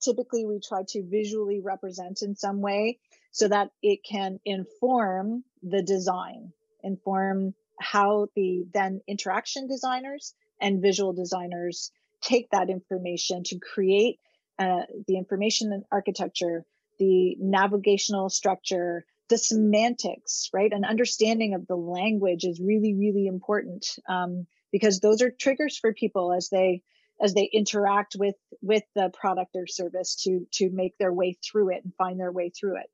typically 0.03 0.45
we 0.45 0.59
try 0.59 0.83
to 0.87 1.03
visually 1.03 1.61
represent 1.61 2.21
in 2.21 2.35
some 2.35 2.61
way 2.61 2.99
so 3.31 3.47
that 3.47 3.71
it 3.81 3.99
can 4.03 4.39
inform 4.45 5.43
the 5.61 5.81
design 5.81 6.51
inform 6.83 7.53
how 7.79 8.27
the 8.35 8.65
then 8.73 9.01
interaction 9.07 9.67
designers 9.67 10.33
and 10.61 10.81
visual 10.81 11.13
designers 11.13 11.91
take 12.21 12.49
that 12.51 12.69
information 12.69 13.43
to 13.43 13.59
create 13.59 14.19
uh, 14.59 14.81
the 15.07 15.17
information 15.17 15.73
and 15.73 15.83
architecture, 15.91 16.63
the 16.99 17.35
navigational 17.39 18.29
structure, 18.29 19.05
the 19.29 19.37
semantics, 19.37 20.49
right? 20.53 20.71
An 20.71 20.85
understanding 20.85 21.53
of 21.53 21.65
the 21.67 21.75
language 21.75 22.43
is 22.43 22.61
really, 22.61 22.93
really 22.93 23.25
important 23.25 23.85
um, 24.07 24.45
because 24.71 24.99
those 24.99 25.21
are 25.21 25.31
triggers 25.31 25.77
for 25.77 25.93
people 25.93 26.31
as 26.31 26.49
they 26.49 26.83
as 27.23 27.33
they 27.33 27.49
interact 27.51 28.15
with 28.19 28.35
with 28.61 28.83
the 28.95 29.09
product 29.09 29.55
or 29.55 29.65
service 29.65 30.15
to 30.23 30.45
to 30.51 30.69
make 30.69 30.97
their 30.97 31.13
way 31.13 31.37
through 31.43 31.71
it 31.71 31.83
and 31.83 31.95
find 31.95 32.19
their 32.19 32.31
way 32.31 32.49
through 32.49 32.77
it. 32.77 32.89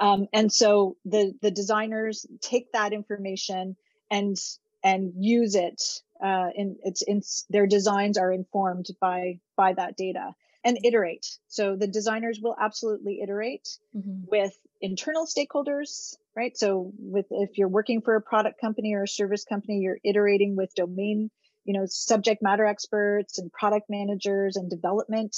Um, 0.00 0.26
and 0.32 0.52
so 0.52 0.96
the 1.04 1.32
the 1.40 1.50
designers 1.50 2.26
take 2.42 2.72
that 2.72 2.92
information 2.92 3.76
and 4.10 4.36
and 4.82 5.12
use 5.16 5.54
it 5.54 5.82
uh, 6.22 6.48
in 6.54 6.76
it's 6.82 7.02
in 7.02 7.22
their 7.50 7.66
designs 7.66 8.18
are 8.18 8.32
informed 8.32 8.86
by 9.00 9.40
by 9.56 9.72
that 9.72 9.96
data 9.96 10.34
and 10.64 10.78
iterate 10.84 11.26
so 11.46 11.76
the 11.76 11.86
designers 11.86 12.40
will 12.42 12.56
absolutely 12.60 13.20
iterate 13.22 13.68
mm-hmm. 13.96 14.24
with 14.28 14.52
internal 14.80 15.26
stakeholders 15.26 16.16
right 16.36 16.56
so 16.56 16.92
with 16.98 17.26
if 17.30 17.58
you're 17.58 17.68
working 17.68 18.00
for 18.00 18.16
a 18.16 18.20
product 18.20 18.60
company 18.60 18.94
or 18.94 19.04
a 19.04 19.08
service 19.08 19.44
company 19.44 19.78
you're 19.78 19.98
iterating 20.04 20.56
with 20.56 20.74
domain 20.74 21.30
you 21.68 21.74
know 21.78 21.84
subject 21.86 22.42
matter 22.42 22.64
experts 22.64 23.38
and 23.38 23.52
product 23.52 23.90
managers 23.90 24.56
and 24.56 24.70
development 24.70 25.36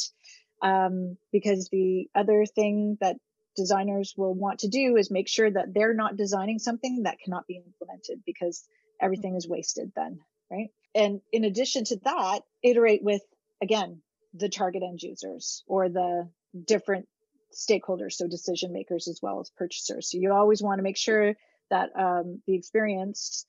um, 0.63 1.17
because 1.33 1.69
the 1.71 2.09
other 2.15 2.47
thing 2.47 2.97
that 3.01 3.17
designers 3.57 4.15
will 4.17 4.33
want 4.33 4.61
to 4.61 4.69
do 4.69 4.97
is 4.97 5.11
make 5.11 5.29
sure 5.29 5.51
that 5.51 5.75
they're 5.75 5.93
not 5.93 6.17
designing 6.17 6.61
something 6.61 7.03
that 7.03 7.19
cannot 7.19 7.49
be 7.49 7.57
implemented 7.57 8.21
because 8.25 8.65
everything 9.03 9.35
is 9.35 9.49
wasted 9.49 9.91
then 9.97 10.21
right? 10.51 10.69
And 10.95 11.21
in 11.33 11.45
addition 11.45 11.85
to 11.85 11.97
that 12.05 12.41
iterate 12.63 13.03
with 13.03 13.23
again 13.61 14.01
the 14.33 14.49
target 14.49 14.85
end 14.85 15.03
users 15.03 15.65
or 15.67 15.89
the 15.89 16.29
different 16.67 17.09
stakeholders 17.53 18.13
so 18.13 18.29
decision 18.29 18.73
makers 18.73 19.09
as 19.09 19.19
well 19.21 19.41
as 19.41 19.51
purchasers. 19.57 20.11
So 20.11 20.19
you 20.19 20.33
always 20.33 20.63
want 20.63 20.79
to 20.79 20.85
make 20.85 20.97
sure 20.97 21.35
that 21.71 21.91
um, 21.99 22.41
the 22.47 22.55
experience 22.55 23.47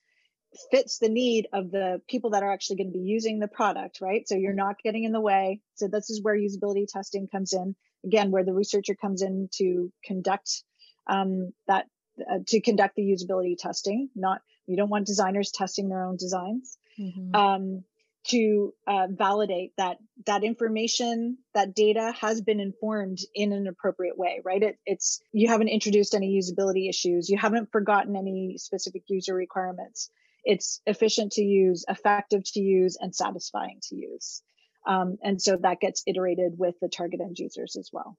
fits 0.70 0.98
the 0.98 1.08
need 1.08 1.48
of 1.52 1.70
the 1.70 2.00
people 2.08 2.30
that 2.30 2.42
are 2.42 2.52
actually 2.52 2.76
going 2.76 2.92
to 2.92 2.98
be 2.98 3.04
using 3.04 3.38
the 3.38 3.48
product 3.48 4.00
right? 4.00 4.28
So 4.28 4.34
you're 4.34 4.52
not 4.52 4.76
getting 4.82 5.04
in 5.04 5.12
the 5.12 5.20
way. 5.20 5.60
So 5.74 5.88
this 5.88 6.10
is 6.10 6.22
where 6.22 6.36
usability 6.36 6.86
testing 6.86 7.28
comes 7.28 7.52
in. 7.52 7.74
Again 8.04 8.30
where 8.30 8.44
the 8.44 8.52
researcher 8.52 8.94
comes 8.94 9.22
in 9.22 9.48
to 9.54 9.92
conduct 10.04 10.64
um, 11.06 11.52
that 11.68 11.86
uh, 12.20 12.38
to 12.48 12.60
conduct 12.60 12.96
the 12.96 13.02
usability 13.02 13.56
testing 13.56 14.10
not 14.14 14.40
you 14.66 14.76
don't 14.76 14.90
want 14.90 15.06
designers 15.06 15.50
testing 15.50 15.88
their 15.88 16.04
own 16.04 16.16
designs. 16.16 16.78
Mm-hmm. 17.00 17.34
um, 17.34 17.84
to 18.24 18.72
uh, 18.86 19.08
validate 19.10 19.72
that 19.78 19.96
that 20.26 20.44
information 20.44 21.38
that 21.54 21.74
data 21.74 22.12
has 22.20 22.40
been 22.40 22.60
informed 22.60 23.18
in 23.34 23.52
an 23.52 23.66
appropriate 23.66 24.16
way 24.16 24.40
right? 24.44 24.62
It, 24.62 24.78
it's 24.86 25.20
you 25.32 25.48
haven't 25.48 25.68
introduced 25.68 26.14
any 26.14 26.38
usability 26.38 26.88
issues. 26.88 27.28
You 27.28 27.38
haven't 27.38 27.72
forgotten 27.72 28.14
any 28.14 28.58
specific 28.58 29.04
user 29.08 29.34
requirements 29.34 30.10
it's 30.44 30.80
efficient 30.86 31.32
to 31.32 31.42
use 31.42 31.84
effective 31.88 32.42
to 32.44 32.60
use 32.60 32.96
and 33.00 33.14
satisfying 33.14 33.78
to 33.82 33.96
use 33.96 34.42
um, 34.86 35.16
and 35.22 35.40
so 35.40 35.56
that 35.56 35.80
gets 35.80 36.02
iterated 36.06 36.52
with 36.58 36.74
the 36.80 36.88
target 36.88 37.20
end 37.20 37.38
users 37.38 37.76
as 37.76 37.90
well 37.92 38.16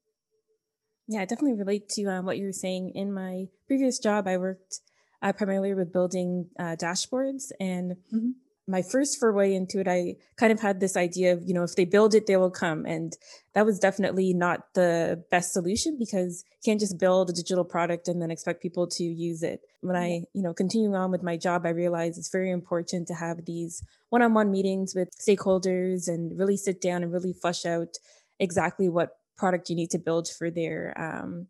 yeah 1.08 1.22
i 1.22 1.25
definitely 1.25 1.58
relate 1.58 1.89
to 1.89 2.06
um, 2.06 2.25
what 2.25 2.38
you 2.38 2.46
were 2.46 2.51
saying 2.51 2.92
in 2.96 3.13
my 3.13 3.46
previous 3.68 4.00
job 4.00 4.27
i 4.27 4.38
worked 4.38 4.80
uh, 5.24 5.32
primarily 5.32 5.74
with 5.74 5.92
building 5.92 6.50
uh, 6.60 6.75
dashboards. 6.75 7.51
And 7.60 7.94
mm-hmm. 8.13 8.32
My 8.67 8.82
first 8.82 9.20
foray 9.20 9.53
into 9.53 9.79
it, 9.79 9.88
I 9.88 10.15
kind 10.38 10.53
of 10.53 10.62
had 10.62 10.79
this 10.79 10.96
idea 10.96 11.34
of, 11.34 11.43
you 11.46 11.53
know, 11.53 11.63
if 11.63 11.75
they 11.75 11.86
build 11.86 12.15
it, 12.15 12.27
they 12.27 12.38
will 12.38 12.51
come. 12.51 12.86
And 12.86 13.13
that 13.53 13.65
was 13.65 13.77
definitely 13.77 14.34
not 14.34 14.74
the 14.74 15.24
best 15.29 15.51
solution 15.51 15.98
because 16.00 16.46
you 16.50 16.72
can't 16.72 16.79
just 16.79 16.98
build 16.98 17.29
a 17.29 17.34
digital 17.34 17.65
product 17.65 18.08
and 18.08 18.22
then 18.22 18.32
expect 18.32 18.62
people 18.62 18.88
to 18.88 19.03
use 19.03 19.43
it. 19.43 19.62
When 19.82 19.98
I, 19.98 20.24
you 20.34 20.41
know, 20.41 20.53
continuing 20.53 20.96
on 20.96 21.12
with 21.12 21.24
my 21.24 21.36
job, 21.36 21.65
I 21.65 21.70
realized 21.70 22.17
it's 22.17 22.32
very 22.32 22.51
important 22.51 23.08
to 23.10 23.15
have 23.15 23.46
these 23.46 23.84
one-on-one 24.10 24.50
meetings 24.50 24.93
with 24.96 25.10
stakeholders 25.20 26.08
and 26.08 26.38
really 26.38 26.58
sit 26.58 26.79
down 26.79 27.03
and 27.03 27.12
really 27.12 27.34
flush 27.34 27.65
out 27.65 27.98
exactly 28.39 28.88
what 28.88 29.17
product 29.38 29.70
you 29.70 29.75
need 29.75 29.89
to 29.89 30.00
build 30.00 30.29
for 30.29 30.50
their 30.50 30.93
um, 30.98 31.48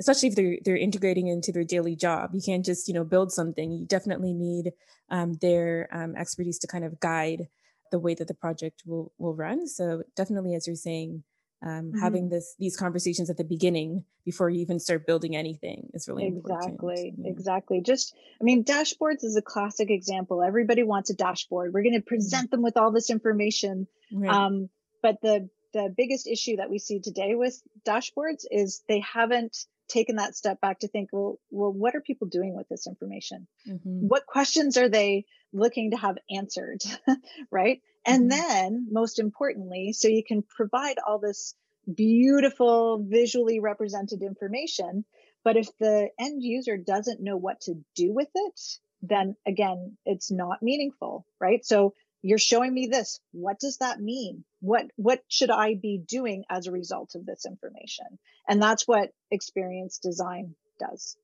especially 0.00 0.28
if 0.28 0.34
they're 0.34 0.58
they're 0.64 0.76
integrating 0.76 1.28
into 1.28 1.52
their 1.52 1.64
daily 1.64 1.96
job. 1.96 2.30
You 2.34 2.40
can't 2.44 2.64
just 2.64 2.88
you 2.88 2.94
know 2.94 3.04
build 3.04 3.32
something. 3.32 3.72
You 3.72 3.86
definitely 3.86 4.32
need 4.32 4.72
um, 5.10 5.34
their 5.40 5.88
um, 5.92 6.16
expertise 6.16 6.58
to 6.60 6.66
kind 6.66 6.84
of 6.84 7.00
guide 7.00 7.48
the 7.90 7.98
way 7.98 8.14
that 8.14 8.28
the 8.28 8.34
project 8.34 8.82
will 8.86 9.12
will 9.18 9.34
run. 9.34 9.68
So 9.68 10.02
definitely, 10.16 10.54
as 10.54 10.66
you're 10.66 10.76
saying, 10.76 11.22
um, 11.64 11.70
mm-hmm. 11.70 12.00
having 12.00 12.28
this 12.28 12.54
these 12.58 12.76
conversations 12.76 13.30
at 13.30 13.36
the 13.36 13.44
beginning 13.44 14.04
before 14.24 14.50
you 14.50 14.60
even 14.60 14.78
start 14.78 15.06
building 15.06 15.36
anything 15.36 15.88
is 15.94 16.08
really 16.08 16.26
important. 16.26 16.74
exactly 16.74 17.14
yeah. 17.16 17.30
exactly 17.30 17.80
just 17.80 18.14
i 18.40 18.44
mean 18.44 18.64
dashboards 18.64 19.24
is 19.24 19.36
a 19.36 19.42
classic 19.42 19.90
example 19.90 20.42
everybody 20.42 20.82
wants 20.82 21.10
a 21.10 21.14
dashboard 21.14 21.72
we're 21.72 21.82
going 21.82 21.92
to 21.92 21.98
mm-hmm. 21.98 22.08
present 22.08 22.50
them 22.50 22.62
with 22.62 22.76
all 22.76 22.92
this 22.92 23.10
information 23.10 23.86
right. 24.12 24.30
um, 24.30 24.68
but 25.02 25.20
the 25.22 25.48
the 25.72 25.92
biggest 25.96 26.26
issue 26.26 26.56
that 26.56 26.70
we 26.70 26.78
see 26.78 27.00
today 27.00 27.34
with 27.34 27.60
dashboards 27.86 28.44
is 28.50 28.82
they 28.88 29.00
haven't 29.00 29.66
taken 29.92 30.16
that 30.16 30.36
step 30.36 30.60
back 30.60 30.80
to 30.80 30.88
think, 30.88 31.10
well, 31.12 31.38
well, 31.50 31.72
what 31.72 31.94
are 31.94 32.00
people 32.00 32.26
doing 32.26 32.54
with 32.56 32.68
this 32.68 32.86
information? 32.86 33.46
Mm-hmm. 33.68 34.08
What 34.08 34.26
questions 34.26 34.76
are 34.76 34.88
they 34.88 35.26
looking 35.52 35.90
to 35.90 35.96
have 35.96 36.16
answered? 36.30 36.82
right. 37.50 37.80
And 38.06 38.30
mm-hmm. 38.30 38.40
then 38.48 38.88
most 38.90 39.18
importantly, 39.18 39.92
so 39.92 40.08
you 40.08 40.24
can 40.26 40.42
provide 40.42 40.96
all 41.06 41.18
this 41.18 41.54
beautiful 41.92 43.04
visually 43.06 43.60
represented 43.60 44.22
information. 44.22 45.04
But 45.44 45.56
if 45.56 45.68
the 45.78 46.08
end 46.18 46.42
user 46.42 46.76
doesn't 46.76 47.22
know 47.22 47.36
what 47.36 47.60
to 47.62 47.74
do 47.94 48.12
with 48.12 48.28
it, 48.34 48.60
then 49.02 49.36
again, 49.46 49.96
it's 50.06 50.30
not 50.30 50.62
meaningful, 50.62 51.26
right? 51.40 51.64
So 51.64 51.94
you're 52.22 52.38
showing 52.38 52.72
me 52.72 52.86
this. 52.86 53.20
What 53.32 53.58
does 53.58 53.78
that 53.78 54.00
mean? 54.00 54.44
What 54.62 54.86
what 54.94 55.22
should 55.28 55.50
i 55.50 55.74
be 55.74 55.98
doing 55.98 56.44
as 56.48 56.66
a 56.66 56.72
result 56.72 57.14
of 57.14 57.26
this 57.26 57.44
information? 57.44 58.06
And 58.48 58.62
that's 58.62 58.86
what 58.86 59.10
experience 59.30 59.98
design 59.98 60.54
does. 60.78 61.16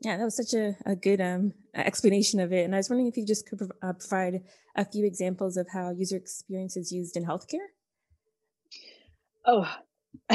Yeah 0.00 0.16
that 0.16 0.24
was 0.24 0.36
such 0.36 0.54
a, 0.54 0.74
a 0.84 0.96
good 0.96 1.20
um, 1.20 1.52
explanation 1.74 2.40
of 2.40 2.52
it. 2.52 2.64
And 2.64 2.74
i 2.74 2.78
was 2.78 2.88
wondering 2.88 3.06
if 3.06 3.16
you 3.16 3.26
just 3.26 3.46
could 3.46 3.60
uh, 3.82 3.92
provide 3.92 4.42
a 4.74 4.84
few 4.84 5.04
examples 5.04 5.56
of 5.58 5.68
how 5.72 5.90
user 5.90 6.16
experience 6.16 6.76
is 6.76 6.90
used 6.90 7.16
in 7.16 7.26
healthcare? 7.26 7.68
Oh 9.44 9.70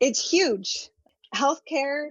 it's 0.00 0.30
huge. 0.30 0.88
Healthcare 1.34 2.10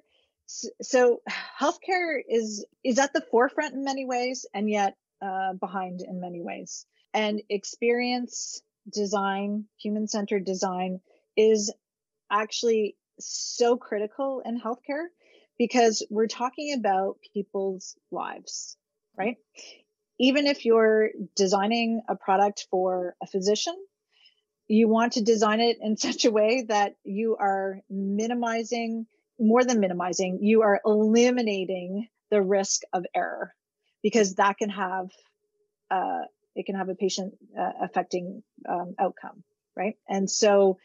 so 0.82 1.22
healthcare 1.60 2.20
is 2.28 2.66
is 2.84 3.00
at 3.00 3.14
the 3.14 3.22
forefront 3.22 3.74
in 3.74 3.84
many 3.84 4.06
ways 4.06 4.46
and 4.54 4.70
yet 4.70 4.96
uh, 5.22 5.54
behind 5.54 6.02
in 6.02 6.20
many 6.20 6.42
ways 6.42 6.86
and 7.14 7.42
experience 7.50 8.62
design, 8.92 9.66
human 9.78 10.08
centered 10.08 10.46
design 10.46 11.00
is 11.36 11.74
actually 12.32 12.96
so 13.20 13.78
critical 13.78 14.42
in 14.46 14.60
healthcare 14.60 15.08
because 15.58 16.06
we're 16.10 16.28
talking 16.28 16.74
about 16.78 17.18
people's 17.34 17.96
lives, 18.12 18.78
right? 19.18 19.38
Even 20.20 20.48
if 20.48 20.66
you're 20.66 21.10
designing 21.36 22.02
a 22.08 22.16
product 22.16 22.68
for 22.70 23.16
a 23.22 23.28
physician, 23.28 23.76
you 24.68 24.88
want 24.88 25.14
to 25.14 25.22
design 25.22 25.60
it 25.60 25.78
in 25.82 25.98
such 26.08 26.26
a 26.26 26.32
way 26.32 26.66
that 26.70 26.96
you 27.04 27.36
are 27.40 27.82
minimizing, 27.90 29.06
more 29.40 29.64
than 29.64 29.80
minimizing, 29.80 30.40
you 30.42 30.62
are 30.62 30.80
eliminating 30.86 32.08
the 32.32 32.42
risk 32.42 32.82
of 32.94 33.06
error 33.14 33.54
because 34.04 34.36
that 34.36 34.58
can 34.58 34.70
have 34.70 35.10
uh, 35.92 36.22
it 36.56 36.66
can 36.66 36.76
have 36.76 36.90
a 36.90 36.96
patient 36.96 37.34
uh, 37.58 37.72
affecting 37.82 38.44
um, 38.68 38.96
outcome, 39.00 39.44
right? 39.76 39.96
And 40.08 40.30
so 40.30 40.78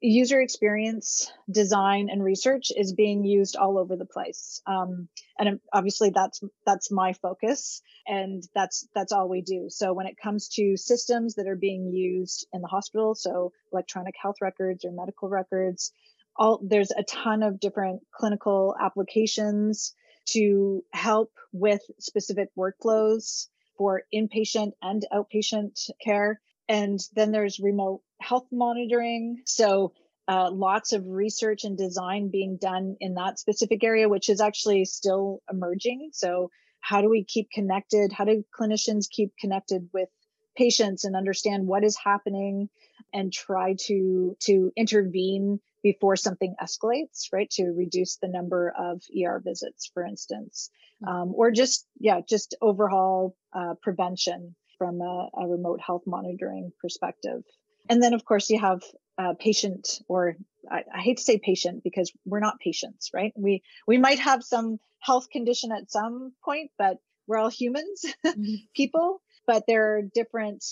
user 0.00 0.40
experience 0.40 1.32
design 1.50 2.08
and 2.10 2.22
research 2.22 2.70
is 2.76 2.92
being 2.92 3.24
used 3.24 3.56
all 3.56 3.78
over 3.78 3.96
the 3.96 4.04
place. 4.04 4.60
Um, 4.66 5.08
and 5.38 5.60
obviously 5.72 6.10
that's 6.10 6.42
that's 6.66 6.90
my 6.90 7.14
focus 7.14 7.80
and 8.06 8.42
that's 8.54 8.86
that's 8.94 9.12
all 9.12 9.28
we 9.28 9.40
do. 9.40 9.66
So 9.70 9.94
when 9.94 10.06
it 10.06 10.16
comes 10.22 10.48
to 10.56 10.76
systems 10.76 11.36
that 11.36 11.48
are 11.48 11.56
being 11.56 11.90
used 11.90 12.46
in 12.52 12.60
the 12.60 12.68
hospital 12.68 13.14
so 13.14 13.52
electronic 13.72 14.14
health 14.20 14.36
records 14.42 14.84
or 14.84 14.92
medical 14.92 15.28
records 15.28 15.92
all 16.36 16.60
there's 16.62 16.90
a 16.90 17.04
ton 17.04 17.42
of 17.42 17.60
different 17.60 18.02
clinical 18.12 18.74
applications 18.80 19.94
to 20.26 20.82
help 20.92 21.30
with 21.52 21.80
specific 21.98 22.48
workflows 22.58 23.48
for 23.76 24.02
inpatient 24.14 24.72
and 24.82 25.04
outpatient 25.12 25.90
care. 26.02 26.40
And 26.68 26.98
then 27.14 27.32
there's 27.32 27.60
remote 27.60 28.02
health 28.20 28.46
monitoring. 28.50 29.42
So 29.46 29.92
uh, 30.26 30.50
lots 30.50 30.92
of 30.92 31.06
research 31.06 31.64
and 31.64 31.76
design 31.76 32.30
being 32.30 32.56
done 32.56 32.96
in 33.00 33.14
that 33.14 33.38
specific 33.38 33.84
area, 33.84 34.08
which 34.08 34.28
is 34.30 34.40
actually 34.40 34.84
still 34.86 35.42
emerging. 35.50 36.10
So, 36.12 36.50
how 36.80 37.00
do 37.00 37.08
we 37.08 37.24
keep 37.24 37.50
connected? 37.50 38.12
How 38.12 38.24
do 38.24 38.44
clinicians 38.58 39.08
keep 39.08 39.32
connected 39.38 39.88
with 39.92 40.08
patients 40.56 41.04
and 41.04 41.16
understand 41.16 41.66
what 41.66 41.84
is 41.84 41.96
happening 41.96 42.68
and 43.12 43.32
try 43.32 43.74
to 43.86 44.36
to 44.40 44.72
intervene 44.76 45.60
before 45.84 46.16
something 46.16 46.56
escalates, 46.60 47.30
right? 47.30 47.48
To 47.50 47.64
reduce 47.66 48.16
the 48.16 48.26
number 48.26 48.72
of 48.76 49.02
ER 49.14 49.40
visits, 49.44 49.90
for 49.92 50.04
instance, 50.04 50.70
hmm. 51.00 51.08
um, 51.08 51.32
or 51.36 51.52
just, 51.52 51.86
yeah, 52.00 52.20
just 52.26 52.56
overhaul 52.60 53.36
uh, 53.52 53.74
prevention 53.82 54.56
from 54.78 55.00
a, 55.02 55.28
a, 55.38 55.46
remote 55.46 55.80
health 55.80 56.02
monitoring 56.06 56.72
perspective. 56.80 57.42
And 57.88 58.02
then, 58.02 58.14
of 58.14 58.24
course, 58.24 58.48
you 58.48 58.58
have 58.58 58.82
uh, 59.18 59.34
patient, 59.38 60.00
or 60.08 60.36
I, 60.68 60.84
I 60.92 61.00
hate 61.02 61.18
to 61.18 61.22
say 61.22 61.38
patient 61.38 61.84
because 61.84 62.10
we're 62.24 62.40
not 62.40 62.58
patients, 62.58 63.10
right? 63.12 63.32
We 63.36 63.62
we 63.86 63.98
might 63.98 64.18
have 64.18 64.42
some 64.42 64.78
health 65.00 65.28
condition 65.30 65.70
at 65.70 65.92
some 65.92 66.32
point, 66.42 66.70
but 66.78 66.96
we're 67.28 67.36
all 67.38 67.50
humans, 67.50 68.06
mm-hmm. 68.26 68.54
people. 68.74 69.20
But 69.46 69.64
there 69.68 69.96
are 69.96 70.02
different 70.02 70.64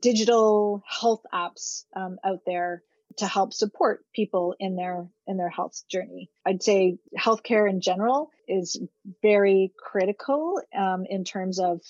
digital 0.00 0.84
health 0.88 1.22
apps 1.34 1.84
um, 1.96 2.18
out 2.24 2.42
there 2.46 2.84
to 3.18 3.26
help 3.26 3.52
support 3.52 4.04
people 4.14 4.54
in 4.58 4.76
their 4.76 5.06
in 5.26 5.36
their 5.36 5.48
health 5.48 5.82
journey. 5.88 6.30
I'd 6.46 6.62
say 6.62 6.98
healthcare 7.18 7.68
in 7.68 7.80
general 7.80 8.30
is 8.48 8.80
very 9.22 9.72
critical 9.78 10.60
um, 10.76 11.04
in 11.08 11.24
terms 11.24 11.58
of 11.58 11.80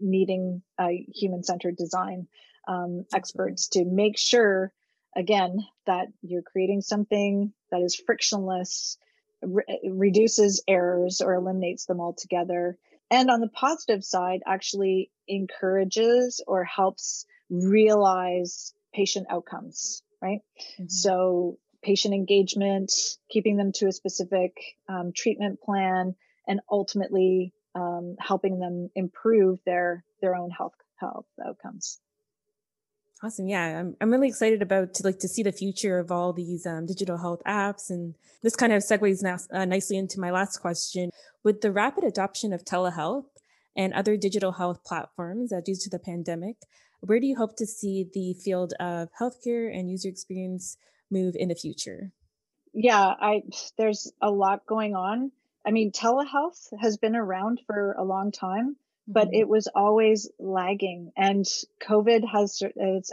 needing 0.00 0.62
a 0.80 1.06
human 1.14 1.42
centered 1.42 1.76
design 1.76 2.28
um, 2.68 3.04
experts 3.14 3.68
to 3.68 3.84
make 3.84 4.18
sure 4.18 4.72
again 5.14 5.58
that 5.86 6.08
you're 6.22 6.42
creating 6.42 6.82
something 6.82 7.52
that 7.70 7.80
is 7.80 8.00
frictionless 8.06 8.98
re- 9.42 9.80
reduces 9.90 10.62
errors 10.66 11.20
or 11.20 11.34
eliminates 11.34 11.86
them 11.86 12.00
altogether 12.00 12.78
and 13.10 13.30
on 13.30 13.40
the 13.40 13.48
positive 13.48 14.04
side 14.04 14.40
actually 14.46 15.10
encourages 15.28 16.42
or 16.46 16.64
helps 16.64 17.26
realize 17.50 18.72
patient 18.92 19.26
outcomes 19.30 20.02
right? 20.26 20.40
Mm-hmm. 20.74 20.88
So 20.88 21.58
patient 21.82 22.14
engagement, 22.14 22.92
keeping 23.30 23.56
them 23.56 23.72
to 23.76 23.86
a 23.86 23.92
specific 23.92 24.52
um, 24.88 25.12
treatment 25.14 25.60
plan, 25.60 26.14
and 26.48 26.60
ultimately 26.70 27.52
um, 27.74 28.16
helping 28.18 28.58
them 28.58 28.90
improve 28.94 29.58
their 29.64 30.04
their 30.20 30.34
own 30.34 30.50
health 30.50 30.74
health 30.96 31.26
outcomes. 31.46 32.00
Awesome. 33.22 33.48
Yeah, 33.48 33.80
I'm, 33.80 33.96
I'm 34.00 34.10
really 34.10 34.28
excited 34.28 34.60
about 34.60 34.92
to 34.94 35.02
like 35.02 35.20
to 35.20 35.28
see 35.28 35.42
the 35.42 35.52
future 35.52 35.98
of 35.98 36.12
all 36.12 36.34
these 36.34 36.66
um, 36.66 36.84
digital 36.84 37.16
health 37.16 37.42
apps. 37.46 37.88
And 37.88 38.14
this 38.42 38.56
kind 38.56 38.72
of 38.74 38.82
segues 38.82 39.22
now, 39.22 39.38
uh, 39.50 39.64
nicely 39.64 39.96
into 39.96 40.20
my 40.20 40.30
last 40.30 40.58
question. 40.58 41.10
With 41.42 41.62
the 41.62 41.72
rapid 41.72 42.04
adoption 42.04 42.52
of 42.52 42.64
telehealth 42.64 43.24
and 43.74 43.94
other 43.94 44.18
digital 44.18 44.52
health 44.52 44.84
platforms 44.84 45.50
uh, 45.50 45.60
due 45.64 45.76
to 45.80 45.90
the 45.90 45.98
pandemic, 45.98 46.56
where 47.00 47.20
do 47.20 47.26
you 47.26 47.36
hope 47.36 47.56
to 47.56 47.66
see 47.66 48.08
the 48.12 48.34
field 48.34 48.72
of 48.80 49.08
healthcare 49.20 49.72
and 49.72 49.90
user 49.90 50.08
experience 50.08 50.76
move 51.10 51.34
in 51.36 51.48
the 51.48 51.54
future? 51.54 52.12
Yeah, 52.72 53.14
I 53.18 53.42
there's 53.78 54.12
a 54.20 54.30
lot 54.30 54.66
going 54.66 54.94
on. 54.94 55.32
I 55.66 55.70
mean, 55.70 55.92
telehealth 55.92 56.68
has 56.80 56.96
been 56.96 57.16
around 57.16 57.60
for 57.66 57.92
a 57.92 58.04
long 58.04 58.32
time, 58.32 58.76
but 59.08 59.28
mm-hmm. 59.28 59.40
it 59.40 59.48
was 59.48 59.68
always 59.74 60.30
lagging. 60.38 61.12
And 61.16 61.44
COVID 61.82 62.28
has, 62.28 62.62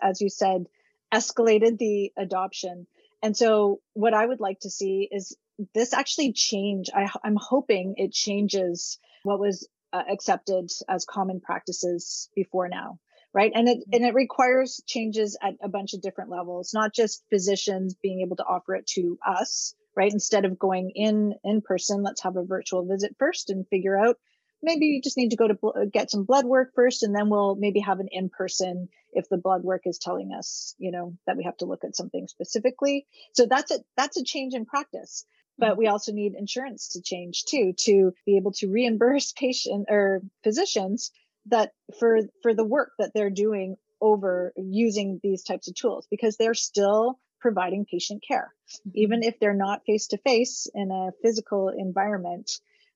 as 0.01 0.21
you 0.21 0.29
said, 0.29 0.65
escalated 1.13 1.77
the 1.77 2.11
adoption. 2.17 2.87
And 3.21 3.37
so, 3.37 3.79
what 3.93 4.13
I 4.13 4.25
would 4.25 4.41
like 4.41 4.59
to 4.61 4.69
see 4.69 5.07
is 5.09 5.35
this 5.73 5.93
actually 5.93 6.33
change. 6.33 6.89
I, 6.93 7.09
am 7.23 7.37
hoping 7.37 7.95
it 7.97 8.11
changes 8.11 8.99
what 9.23 9.39
was 9.39 9.67
uh, 9.93 10.03
accepted 10.11 10.71
as 10.89 11.05
common 11.05 11.39
practices 11.39 12.29
before 12.35 12.67
now 12.67 12.99
right? 13.33 13.51
And 13.53 13.67
it 13.67 13.79
and 13.91 14.05
it 14.05 14.13
requires 14.13 14.81
changes 14.85 15.37
at 15.41 15.55
a 15.61 15.69
bunch 15.69 15.93
of 15.93 16.01
different 16.01 16.29
levels 16.29 16.73
not 16.73 16.93
just 16.93 17.23
physicians 17.29 17.95
being 17.95 18.21
able 18.21 18.35
to 18.37 18.45
offer 18.45 18.75
it 18.75 18.87
to 18.87 19.17
us 19.25 19.75
right? 19.95 20.11
Instead 20.11 20.45
of 20.45 20.57
going 20.57 20.91
in 20.95 21.35
in 21.43 21.61
person 21.61 22.03
let's 22.03 22.23
have 22.23 22.35
a 22.35 22.43
virtual 22.43 22.85
visit 22.85 23.15
first 23.19 23.49
and 23.49 23.67
figure 23.67 23.97
out 23.97 24.17
maybe 24.61 24.85
you 24.85 25.01
just 25.01 25.17
need 25.17 25.29
to 25.29 25.35
go 25.35 25.47
to 25.47 25.53
bl- 25.55 25.71
get 25.91 26.09
some 26.09 26.23
blood 26.23 26.45
work 26.45 26.71
first 26.73 27.03
and 27.03 27.15
then 27.15 27.29
we'll 27.29 27.55
maybe 27.55 27.79
have 27.81 27.99
an 27.99 28.07
in 28.11 28.29
person 28.29 28.87
if 29.11 29.27
the 29.29 29.37
blood 29.37 29.63
work 29.63 29.81
is 29.85 29.99
telling 29.99 30.31
us 30.33 30.73
you 30.77 30.91
know 30.91 31.15
that 31.27 31.37
we 31.37 31.43
have 31.43 31.57
to 31.57 31.65
look 31.65 31.83
at 31.83 31.95
something 31.95 32.27
specifically. 32.27 33.05
So 33.33 33.45
that's 33.45 33.71
a 33.71 33.79
that's 33.97 34.17
a 34.17 34.23
change 34.23 34.53
in 34.53 34.65
practice. 34.65 35.25
But 35.59 35.71
mm-hmm. 35.71 35.79
we 35.79 35.87
also 35.87 36.11
need 36.11 36.33
insurance 36.33 36.89
to 36.93 37.01
change 37.01 37.43
too 37.45 37.73
to 37.81 38.13
be 38.25 38.37
able 38.37 38.53
to 38.53 38.71
reimburse 38.71 39.31
patient 39.37 39.87
or 39.89 40.21
physicians 40.43 41.11
that 41.47 41.71
for 41.99 42.19
for 42.41 42.53
the 42.53 42.63
work 42.63 42.91
that 42.99 43.11
they're 43.13 43.29
doing 43.29 43.75
over 44.01 44.53
using 44.57 45.19
these 45.23 45.43
types 45.43 45.67
of 45.67 45.75
tools 45.75 46.07
because 46.09 46.37
they're 46.37 46.53
still 46.53 47.19
providing 47.39 47.85
patient 47.85 48.23
care. 48.25 48.53
Mm-hmm. 48.71 48.89
even 48.95 49.23
if 49.23 49.39
they're 49.39 49.53
not 49.53 49.85
face 49.85 50.07
to 50.07 50.17
face 50.17 50.67
in 50.73 50.89
a 50.91 51.11
physical 51.21 51.69
environment 51.69 52.49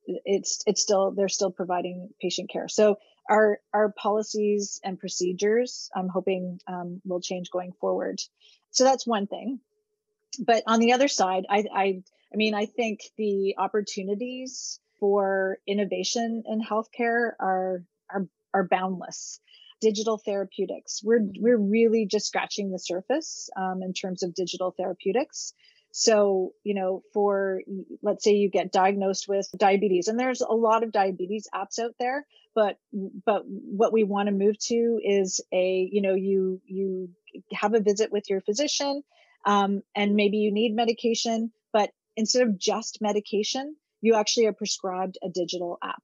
it's 0.08 0.64
it's 0.66 0.82
still 0.82 1.12
they're 1.12 1.30
still 1.30 1.52
providing 1.52 2.10
patient 2.22 2.50
care. 2.50 2.68
So 2.68 2.98
our 3.30 3.60
our 3.74 3.92
policies 3.92 4.80
and 4.84 5.00
procedures 5.00 5.90
i'm 5.96 6.08
hoping 6.08 6.60
um, 6.68 7.02
will 7.06 7.22
change 7.22 7.52
going 7.52 7.74
forward. 7.74 8.20
So 8.72 8.84
that's 8.84 9.06
one 9.06 9.28
thing. 9.28 9.60
But 10.40 10.64
on 10.68 10.80
the 10.80 10.94
other 10.94 11.08
side 11.08 11.46
i 11.50 11.66
i 11.74 12.02
i 12.34 12.36
mean 12.36 12.54
i 12.54 12.66
think 12.66 13.02
the 13.18 13.56
opportunities 13.58 14.80
for 15.00 15.58
innovation 15.68 16.44
in 16.48 16.62
healthcare 16.62 17.32
are 17.40 17.84
are 18.54 18.68
boundless. 18.68 19.40
Digital 19.80 20.18
therapeutics 20.18 21.02
we're 21.04 21.30
we're 21.40 21.58
really 21.58 22.08
just 22.08 22.26
scratching 22.26 22.72
the 22.72 22.80
surface 22.80 23.48
um, 23.56 23.84
in 23.84 23.94
terms 23.94 24.24
of 24.24 24.34
digital 24.34 24.74
therapeutics. 24.76 25.54
So, 25.92 26.54
you 26.64 26.76
know, 26.76 27.02
for 27.12 27.62
let's 28.04 28.24
say 28.24 28.34
you 28.34 28.52
get 28.52 28.72
diagnosed 28.72 29.28
with 29.28 29.50
diabetes, 29.58 30.08
and 30.08 30.20
there's 30.20 30.42
a 30.42 30.54
lot 30.54 30.84
of 30.84 30.92
diabetes 30.92 31.48
apps 31.56 31.80
out 31.80 31.96
there, 32.00 32.26
but 32.54 32.78
but 33.26 33.44
what 33.48 33.94
we 33.94 34.04
want 34.04 34.28
to 34.28 34.32
move 34.32 34.60
to 34.60 35.00
is 35.04 35.42
a, 35.52 35.90
you 35.92 36.02
know, 36.02 36.14
you 36.14 36.62
you 36.66 37.10
have 37.52 37.74
a 37.74 37.80
visit 37.80 38.12
with 38.12 38.30
your 38.30 38.42
physician, 38.42 39.02
um, 39.46 39.82
and 39.96 40.16
maybe 40.16 40.38
you 40.38 40.52
need 40.52 40.76
medication, 40.76 41.52
but 41.74 41.92
instead 42.16 42.44
of 42.44 42.60
just 42.60 43.02
medication, 43.02 43.76
you 44.02 44.16
actually 44.16 44.46
are 44.46 44.54
prescribed 44.54 45.18
a 45.24 45.30
digital 45.30 45.80
app, 45.84 46.04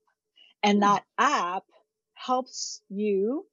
and 0.62 0.78
hmm. 0.78 0.80
that 0.80 1.04
app 1.18 1.64
helps 2.14 2.80
you 2.88 3.46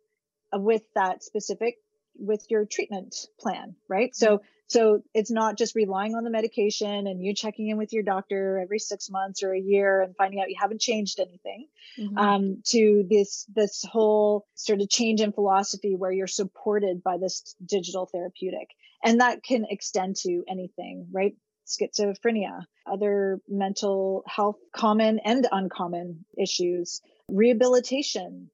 with 0.54 0.84
that 0.96 1.24
specific 1.24 1.76
with 2.18 2.46
your 2.50 2.66
treatment 2.66 3.16
plan 3.40 3.76
right? 3.88 4.16
So 4.16 4.42
so 4.72 5.02
it's 5.14 5.30
not 5.30 5.58
just 5.58 5.76
relying 5.76 6.16
on 6.16 6.24
the 6.24 6.30
medication 6.30 7.06
and 7.06 7.22
you 7.22 7.36
checking 7.36 7.68
in 7.68 7.78
with 7.78 7.92
your 7.92 8.04
doctor 8.04 8.58
every 8.58 8.80
six 8.80 9.10
months 9.10 9.44
or 9.44 9.54
a 9.54 9.60
year 9.60 10.02
and 10.02 10.16
finding 10.16 10.40
out 10.40 10.50
you 10.50 10.56
haven't 10.58 10.80
changed 10.80 11.20
anything 11.20 11.68
mm-hmm. 12.00 12.18
um, 12.18 12.62
to 12.68 13.06
this 13.10 13.46
this 13.54 13.84
whole 13.84 14.48
sort 14.56 14.80
of 14.80 14.90
change 14.90 15.20
in 15.20 15.34
philosophy 15.34 15.94
where 15.98 16.10
you're 16.12 16.26
supported 16.26 17.04
by 17.04 17.18
this 17.18 17.54
digital 17.66 18.06
therapeutic. 18.06 18.70
And 19.04 19.20
that 19.20 19.44
can 19.44 19.66
extend 19.70 20.16
to 20.22 20.44
anything 20.48 21.08
right? 21.12 21.36
Schizophrenia 21.68 22.62
other 22.90 23.42
mental 23.50 24.24
health 24.26 24.58
common 24.74 25.20
and 25.20 25.48
uncommon 25.52 26.24
issues 26.38 27.02
rehabilitation 27.32 28.50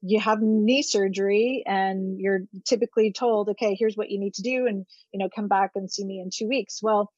you 0.00 0.18
have 0.18 0.40
knee 0.40 0.82
surgery 0.82 1.62
and 1.66 2.18
you're 2.18 2.40
typically 2.64 3.12
told 3.12 3.48
okay 3.50 3.76
here's 3.78 3.96
what 3.96 4.10
you 4.10 4.18
need 4.18 4.34
to 4.34 4.42
do 4.42 4.66
and 4.66 4.86
you 5.12 5.18
know 5.18 5.28
come 5.34 5.48
back 5.48 5.72
and 5.74 5.90
see 5.90 6.04
me 6.04 6.20
in 6.20 6.30
two 6.32 6.48
weeks 6.48 6.80
well 6.82 7.12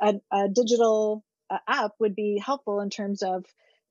a, 0.00 0.14
a 0.32 0.48
digital 0.48 1.24
uh, 1.50 1.58
app 1.68 1.92
would 2.00 2.14
be 2.14 2.42
helpful 2.44 2.80
in 2.80 2.90
terms 2.90 3.22
of 3.22 3.44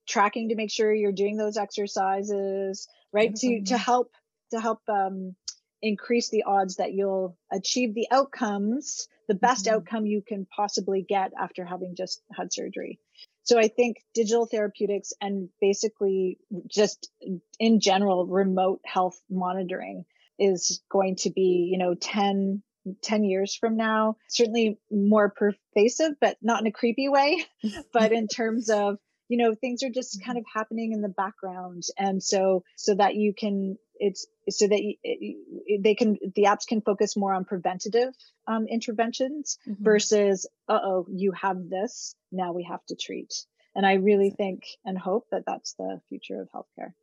tracking 0.07 0.49
to 0.49 0.55
make 0.55 0.71
sure 0.71 0.93
you're 0.93 1.11
doing 1.11 1.37
those 1.37 1.57
exercises 1.57 2.87
right 3.13 3.33
mm-hmm. 3.33 3.63
to 3.63 3.71
to 3.71 3.77
help 3.77 4.11
to 4.51 4.59
help 4.59 4.79
um, 4.89 5.35
increase 5.81 6.29
the 6.29 6.43
odds 6.43 6.77
that 6.77 6.93
you'll 6.93 7.37
achieve 7.51 7.93
the 7.93 8.07
outcomes 8.11 9.07
the 9.27 9.35
best 9.35 9.65
mm-hmm. 9.65 9.75
outcome 9.75 10.05
you 10.05 10.21
can 10.21 10.47
possibly 10.55 11.05
get 11.07 11.31
after 11.39 11.65
having 11.65 11.95
just 11.95 12.21
had 12.35 12.51
surgery 12.51 12.99
so 13.45 13.59
I 13.59 13.67
think 13.67 13.97
digital 14.13 14.47
therapeutics 14.47 15.13
and 15.21 15.49
basically 15.61 16.39
just 16.67 17.11
in 17.59 17.79
general, 17.79 18.25
remote 18.25 18.81
health 18.83 19.21
monitoring 19.29 20.05
is 20.39 20.81
going 20.91 21.15
to 21.17 21.29
be, 21.29 21.69
you 21.71 21.77
know, 21.77 21.93
10, 21.93 22.63
10 23.01 23.23
years 23.23 23.55
from 23.55 23.77
now, 23.77 24.17
certainly 24.29 24.79
more 24.91 25.29
pervasive, 25.29 26.13
but 26.19 26.37
not 26.41 26.61
in 26.61 26.67
a 26.67 26.71
creepy 26.71 27.07
way, 27.07 27.45
but 27.93 28.11
in 28.11 28.27
terms 28.27 28.69
of, 28.69 28.97
you 29.27 29.37
know, 29.37 29.55
things 29.55 29.83
are 29.83 29.89
just 29.89 30.23
kind 30.23 30.37
of 30.37 30.45
happening 30.53 30.91
in 30.91 31.01
the 31.01 31.09
background. 31.09 31.83
And 31.97 32.21
so, 32.21 32.63
so 32.75 32.95
that 32.95 33.15
you 33.15 33.33
can 33.33 33.77
it's 33.99 34.27
so 34.49 34.67
that 34.67 34.95
they 35.81 35.95
can 35.95 36.17
the 36.35 36.43
apps 36.43 36.67
can 36.67 36.81
focus 36.81 37.15
more 37.15 37.33
on 37.33 37.45
preventative 37.45 38.13
um, 38.47 38.67
interventions 38.67 39.57
mm-hmm. 39.67 39.83
versus 39.83 40.47
oh 40.67 41.05
you 41.09 41.31
have 41.31 41.69
this 41.69 42.15
now 42.31 42.51
we 42.51 42.63
have 42.63 42.85
to 42.87 42.95
treat. 42.95 43.45
And 43.73 43.85
i 43.85 43.93
really 43.93 44.29
think 44.29 44.63
and 44.85 44.97
hope 44.97 45.27
that 45.31 45.43
that's 45.45 45.73
the 45.73 46.01
future 46.09 46.41
of 46.41 46.49
healthcare. 46.51 46.93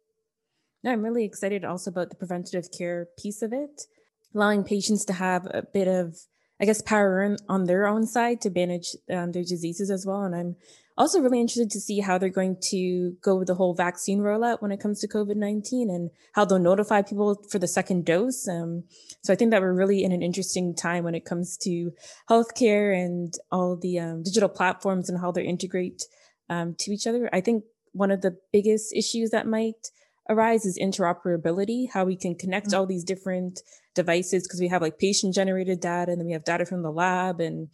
No 0.82 0.92
i'm 0.92 1.02
really 1.02 1.24
excited 1.24 1.64
also 1.64 1.90
about 1.90 2.11
the 2.11 2.16
preventative 2.16 2.70
care 2.76 3.08
piece 3.18 3.42
of 3.42 3.52
it 3.52 3.87
allowing 4.35 4.64
patients 4.64 5.04
to 5.06 5.12
have 5.12 5.46
a 5.46 5.62
bit 5.62 5.88
of 5.88 6.16
i 6.61 6.64
guess 6.64 6.82
power 6.82 7.37
on 7.48 7.64
their 7.64 7.87
own 7.87 8.06
side 8.06 8.40
to 8.40 8.50
manage 8.50 8.96
um, 9.11 9.32
their 9.32 9.44
diseases 9.44 9.90
as 9.90 10.06
well. 10.06 10.22
And 10.22 10.35
i'm 10.35 10.56
also 10.96 11.20
really 11.20 11.40
interested 11.40 11.70
to 11.70 11.81
see 11.81 12.00
how 12.00 12.18
they're 12.18 12.28
going 12.28 12.57
to 12.70 13.16
go 13.22 13.37
with 13.37 13.48
the 13.48 13.55
whole 13.55 13.74
vaccine 13.74 14.20
rollout 14.20 14.61
when 14.61 14.72
it 14.72 14.81
comes 14.81 15.00
to 15.00 15.09
COVID 15.09 15.37
19 15.37 15.90
and 15.90 16.11
how 16.33 16.44
they'll 16.44 16.59
notify 16.59 17.02
people 17.02 17.42
for 17.50 17.59
the 17.59 17.68
second 17.68 18.05
dose. 18.05 18.46
Um, 18.46 18.85
so 19.22 19.33
I 19.33 19.37
think 19.37 19.50
that 19.50 19.62
we're 19.62 19.72
really 19.72 20.05
in 20.05 20.12
an 20.12 20.22
interesting 20.22 20.74
time 20.74 21.05
when 21.05 21.14
it 21.14 21.24
comes 21.24 21.57
to 21.59 21.92
healthcare 22.28 22.94
and 22.94 23.33
all 23.50 23.76
the 23.76 23.98
um, 23.98 24.22
digital 24.22 24.48
platforms 24.48 25.09
and 25.09 25.18
how 25.18 25.33
they 25.33 25.44
integrate 25.44 26.02
um, 26.50 26.74
to 26.81 26.92
each 26.92 27.07
other. 27.07 27.31
I 27.33 27.40
think 27.40 27.64
one 27.92 28.11
of 28.11 28.20
the 28.20 28.37
biggest 28.52 28.92
issues 28.94 29.31
that 29.31 29.46
might 29.46 29.90
arise 30.28 30.64
is 30.64 30.78
interoperability, 30.78 31.90
how 31.92 32.05
we 32.05 32.16
can 32.16 32.35
connect 32.35 32.68
mm-hmm. 32.68 32.81
all 32.81 32.87
these 32.87 33.05
different 33.05 33.61
devices 33.94 34.46
because 34.46 34.61
we 34.61 34.68
have 34.68 34.83
like 34.83 34.98
patient 34.98 35.35
generated 35.35 35.81
data 35.81 36.12
and 36.12 36.20
then 36.20 36.26
we 36.26 36.33
have 36.33 36.44
data 36.44 36.64
from 36.64 36.83
the 36.83 36.90
lab. 36.90 37.40
And 37.40 37.68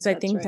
so 0.00 0.10
That's 0.10 0.16
I 0.16 0.20
think 0.20 0.44
right. 0.44 0.46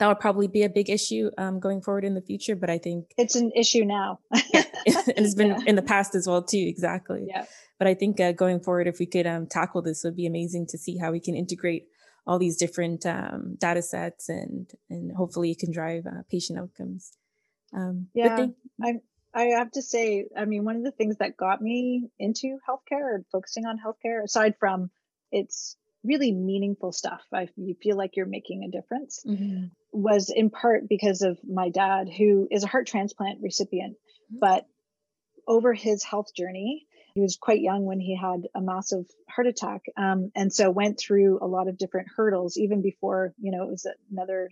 That 0.00 0.08
would 0.08 0.18
probably 0.18 0.48
be 0.48 0.62
a 0.62 0.68
big 0.70 0.88
issue 0.88 1.30
um, 1.36 1.60
going 1.60 1.82
forward 1.82 2.04
in 2.04 2.14
the 2.14 2.22
future. 2.22 2.56
But 2.56 2.70
I 2.70 2.78
think 2.78 3.12
it's 3.18 3.36
an 3.36 3.52
issue 3.54 3.84
now, 3.84 4.18
yeah, 4.52 4.64
and 4.86 5.26
it's 5.26 5.34
been 5.34 5.50
yeah. 5.50 5.60
in 5.66 5.76
the 5.76 5.82
past 5.82 6.14
as 6.14 6.26
well 6.26 6.42
too. 6.42 6.64
Exactly. 6.66 7.26
Yeah. 7.28 7.44
But 7.78 7.86
I 7.86 7.94
think 7.94 8.18
uh, 8.18 8.32
going 8.32 8.60
forward, 8.60 8.88
if 8.88 8.98
we 8.98 9.06
could 9.06 9.26
um, 9.26 9.46
tackle 9.46 9.82
this, 9.82 10.02
would 10.02 10.16
be 10.16 10.26
amazing 10.26 10.66
to 10.68 10.78
see 10.78 10.96
how 10.96 11.12
we 11.12 11.20
can 11.20 11.34
integrate 11.34 11.86
all 12.26 12.38
these 12.38 12.56
different 12.56 13.04
um, 13.04 13.56
data 13.60 13.82
sets 13.82 14.28
and 14.28 14.70
and 14.88 15.12
hopefully 15.14 15.50
it 15.50 15.58
can 15.58 15.70
drive 15.70 16.06
uh, 16.06 16.22
patient 16.30 16.58
outcomes. 16.58 17.12
Um, 17.74 18.08
yeah, 18.14 18.46
I 18.82 18.94
I 19.34 19.42
have 19.58 19.70
to 19.72 19.82
say, 19.82 20.24
I 20.34 20.46
mean, 20.46 20.64
one 20.64 20.76
of 20.76 20.82
the 20.82 20.92
things 20.92 21.16
that 21.18 21.36
got 21.36 21.60
me 21.60 22.08
into 22.18 22.58
healthcare 22.68 23.14
and 23.14 23.24
focusing 23.30 23.66
on 23.66 23.78
healthcare, 23.78 24.24
aside 24.24 24.54
from 24.58 24.90
its 25.30 25.76
really 26.04 26.32
meaningful 26.32 26.92
stuff. 26.92 27.22
I, 27.32 27.48
you 27.56 27.74
feel 27.82 27.96
like 27.96 28.16
you're 28.16 28.26
making 28.26 28.64
a 28.64 28.70
difference. 28.70 29.22
Mm-hmm. 29.26 29.66
Was 29.92 30.32
in 30.34 30.50
part 30.50 30.88
because 30.88 31.22
of 31.22 31.38
my 31.44 31.68
dad, 31.70 32.08
who 32.08 32.46
is 32.50 32.62
a 32.62 32.68
heart 32.68 32.86
transplant 32.86 33.40
recipient, 33.42 33.94
mm-hmm. 33.94 34.38
but 34.40 34.66
over 35.48 35.74
his 35.74 36.04
health 36.04 36.34
journey, 36.34 36.86
he 37.14 37.20
was 37.20 37.36
quite 37.36 37.60
young 37.60 37.84
when 37.84 37.98
he 37.98 38.16
had 38.16 38.42
a 38.54 38.60
massive 38.60 39.04
heart 39.28 39.48
attack, 39.48 39.82
um, 39.96 40.30
and 40.36 40.52
so 40.52 40.70
went 40.70 40.98
through 40.98 41.40
a 41.42 41.46
lot 41.46 41.66
of 41.66 41.76
different 41.76 42.08
hurdles, 42.14 42.56
even 42.56 42.82
before 42.82 43.34
you 43.40 43.50
know 43.50 43.64
it 43.64 43.70
was 43.70 43.86
another 44.12 44.48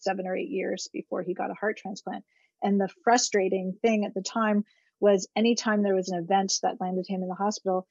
seven 0.00 0.26
or 0.26 0.34
eight 0.34 0.48
years 0.48 0.88
before 0.92 1.22
he 1.22 1.34
got 1.34 1.50
a 1.50 1.54
heart 1.54 1.76
transplant. 1.76 2.24
And 2.62 2.80
the 2.80 2.88
frustrating 3.04 3.76
thing 3.82 4.04
at 4.04 4.14
the 4.14 4.22
time 4.22 4.64
was 5.00 5.28
anytime 5.36 5.82
there 5.82 5.94
was 5.94 6.08
an 6.08 6.18
event 6.18 6.54
that 6.62 6.80
landed 6.80 7.06
him 7.06 7.22
in 7.22 7.28
the 7.28 7.34
hospital, 7.34 7.86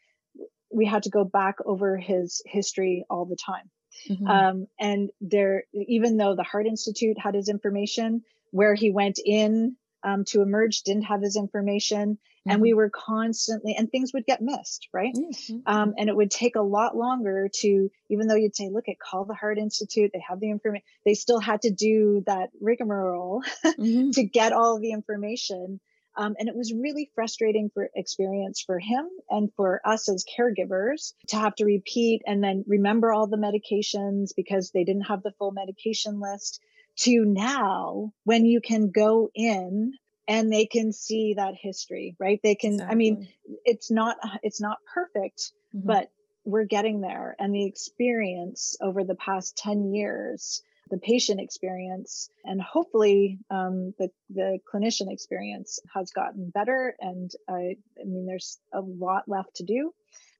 we 0.72 0.86
had 0.86 1.04
to 1.04 1.10
go 1.10 1.24
back 1.24 1.56
over 1.66 1.98
his 1.98 2.42
history 2.46 3.06
all 3.10 3.26
the 3.26 3.38
time. 3.38 3.70
Mm-hmm. 4.10 4.28
Um, 4.28 4.68
and 4.80 5.10
there, 5.22 5.64
even 5.74 6.18
though 6.18 6.36
the 6.36 6.44
Heart 6.44 6.68
Institute 6.68 7.18
had 7.20 7.36
his 7.36 7.50
information, 7.50 8.24
where 8.52 8.76
he 8.76 8.92
went 8.92 9.20
in 9.24 9.76
um, 10.04 10.24
to 10.26 10.42
emerge 10.42 10.82
didn't 10.82 11.04
have 11.04 11.22
his 11.22 11.36
information, 11.36 12.12
mm-hmm. 12.12 12.52
and 12.52 12.62
we 12.62 12.70
mm-hmm. 12.70 12.78
were 12.78 12.90
constantly, 12.90 13.76
and 13.76 13.90
things 13.90 14.14
would 14.14 14.26
get 14.26 14.42
missed, 14.42 14.88
right? 14.94 15.14
Mm-hmm. 15.14 15.58
Um, 15.66 15.96
and 15.98 16.10
it 16.10 16.16
would 16.16 16.32
take 16.32 16.56
a 16.56 16.62
lot 16.62 16.96
longer 16.96 17.50
to, 17.62 17.90
even 18.10 18.28
though 18.28 18.36
you'd 18.36 18.56
say, 18.56 18.70
look 18.72 18.88
at 18.88 19.00
call 19.00 19.26
the 19.26 19.34
Heart 19.34 19.58
Institute, 19.58 20.12
they 20.14 20.24
have 20.28 20.40
the 20.40 20.52
information, 20.52 20.86
they 21.06 21.16
still 21.16 21.40
had 21.40 21.64
to 21.64 21.72
do 21.72 22.24
that 22.28 22.50
rigmarole 22.62 23.44
mm-hmm. 23.66 24.10
to 24.14 24.24
get 24.24 24.54
all 24.54 24.76
of 24.76 24.82
the 24.82 24.92
information. 24.92 25.80
Um, 26.18 26.36
and 26.40 26.50
it 26.50 26.56
was 26.56 26.74
really 26.74 27.12
frustrating 27.14 27.70
for 27.74 27.90
experience 27.96 28.64
for 28.66 28.80
him 28.80 29.08
and 29.30 29.54
for 29.56 29.82
us 29.86 30.10
as 30.10 30.26
caregivers 30.26 31.14
to 31.28 31.36
have 31.36 31.54
to 31.56 31.66
repeat 31.66 32.24
and 32.26 32.44
then 32.44 32.64
remember 32.68 33.14
all 33.14 33.28
the 33.28 33.38
medications 33.38 34.32
because 34.36 34.72
they 34.72 34.84
didn't 34.84 35.04
have 35.04 35.22
the 35.22 35.34
full 35.38 35.52
medication 35.52 36.20
list 36.20 36.60
to 36.98 37.24
now 37.24 38.12
when 38.24 38.46
you 38.46 38.60
can 38.60 38.90
go 38.90 39.30
in 39.36 39.94
and 40.28 40.52
they 40.52 40.66
can 40.66 40.92
see 40.92 41.36
that 41.36 41.54
history 41.56 42.16
right 42.20 42.40
they 42.44 42.56
can 42.56 42.74
exactly. 42.74 42.94
i 42.94 42.96
mean 42.96 43.28
it's 43.64 43.92
not 43.92 44.18
it's 44.44 44.60
not 44.60 44.78
perfect 44.92 45.52
mm-hmm. 45.76 45.88
but 45.88 46.10
we're 46.44 46.66
getting 46.66 47.02
there 47.02 47.36
and 47.40 47.54
the 47.54 47.66
experience 47.66 48.76
over 48.82 49.04
the 49.04 49.16
past 49.16 49.58
10 49.58 49.94
years 49.94 50.64
the 50.90 50.98
patient 50.98 51.40
experience 51.40 52.30
and 52.46 52.62
hopefully 52.62 53.40
um, 53.50 53.94
the, 54.00 54.10
the 54.30 54.60
clinician 54.72 55.12
experience 55.12 55.80
has 55.94 56.12
gotten 56.12 56.50
better 56.50 56.96
and 57.00 57.32
I, 57.50 57.76
I 58.00 58.06
mean 58.06 58.26
there's 58.26 58.60
a 58.74 58.82
lot 58.82 59.24
left 59.28 59.56
to 59.56 59.64
do 59.64 59.94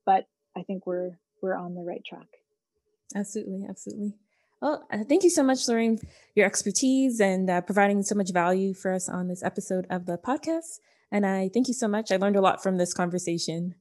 but 0.06 0.26
i 0.56 0.64
think 0.64 0.86
we're 0.86 1.12
we're 1.42 1.56
on 1.56 1.76
the 1.76 1.82
right 1.82 2.04
track. 2.04 2.28
Absolutely 3.16 3.66
absolutely. 3.70 4.16
Well 4.62 4.88
uh, 4.92 5.04
thank 5.08 5.24
you 5.24 5.30
so 5.30 5.44
much 5.44 5.68
lorraine 5.68 6.00
your 6.36 6.46
expertise 6.46 7.20
and 7.20 7.50
uh, 7.50 7.62
providing 7.62 8.04
so 8.04 8.16
much 8.16 8.32
value 8.32 8.74
for 8.74 8.94
us 8.94 9.08
on 9.08 9.28
this 9.28 9.44
episode 9.44 9.86
of 9.90 10.06
the 10.06 10.18
podcast. 10.18 10.80
And 11.12 11.26
i 11.26 11.50
thank 11.54 11.68
you 11.68 11.74
so 11.74 11.88
much. 11.88 12.12
I 12.12 12.18
learned 12.18 12.36
a 12.36 12.42
lot 12.42 12.62
from 12.62 12.78
this 12.78 12.94
conversation. 12.94 13.76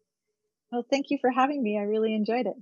Well 0.71 0.87
thank 0.91 1.07
you 1.11 1.19
for 1.21 1.31
having 1.31 1.63
me. 1.63 1.79
I 1.79 1.83
really 1.83 2.15
enjoyed 2.15 2.47
it 2.47 2.57